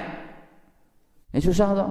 [1.33, 1.91] Ini susah toh.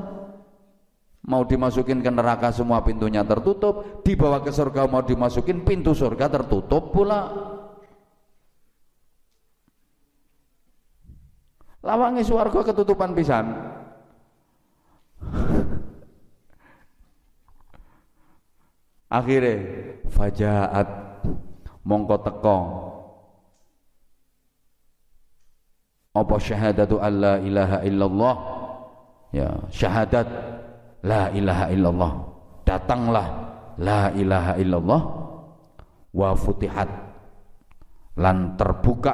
[1.21, 4.01] Mau dimasukin ke neraka semua pintunya tertutup.
[4.01, 7.29] Dibawa ke surga mau dimasukin pintu surga tertutup pula.
[11.81, 13.45] Lawangnya swarga ketutupan pisan
[19.11, 19.55] akhirnya
[20.07, 20.87] fajaat
[21.83, 22.57] mongko teko.
[26.11, 28.35] Apa syahadatu alla ilaha illallah?
[29.31, 30.27] Ya syahadat
[31.03, 32.11] la ilaha illallah.
[32.67, 33.27] Datanglah
[33.79, 35.01] la ilaha illallah.
[36.11, 36.89] Wa futihat
[38.19, 39.13] lan terbuka.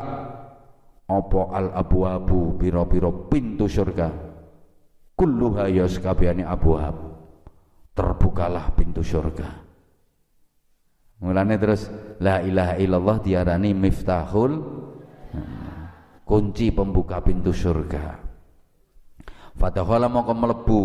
[1.08, 4.12] Apa al abwabu piro-piro pintu surga
[5.16, 6.98] kulluha yaskabiyani abwab.
[7.93, 9.66] Terbukalah pintu surga
[11.18, 11.89] Mulane terus
[12.22, 14.53] la ilaha illallah diarani miftahul
[16.22, 18.22] kunci pembuka pintu surga.
[19.57, 20.82] Fatahala mongko mlebu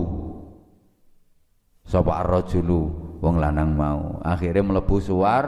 [1.84, 2.80] sapa ar-rajulu
[3.20, 4.24] wong lanang mau.
[4.24, 5.44] Akhirnya mlebu suar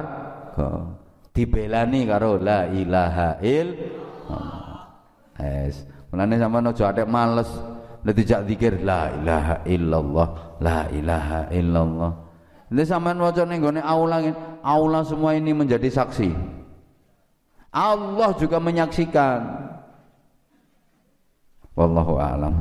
[1.33, 4.83] dibelani karo la ilaha illallah.
[5.41, 5.83] Es,
[6.13, 7.51] mulane sampean aja atek males
[8.05, 10.29] nek dijak zikir la ilaha illallah,
[10.61, 12.24] la ilaha illallah.
[12.73, 14.25] Ini sampean waca ning gone aula
[14.65, 16.33] aula semua ini menjadi saksi.
[17.75, 19.41] Allah juga menyaksikan.
[21.75, 22.55] Wallahu a'lam.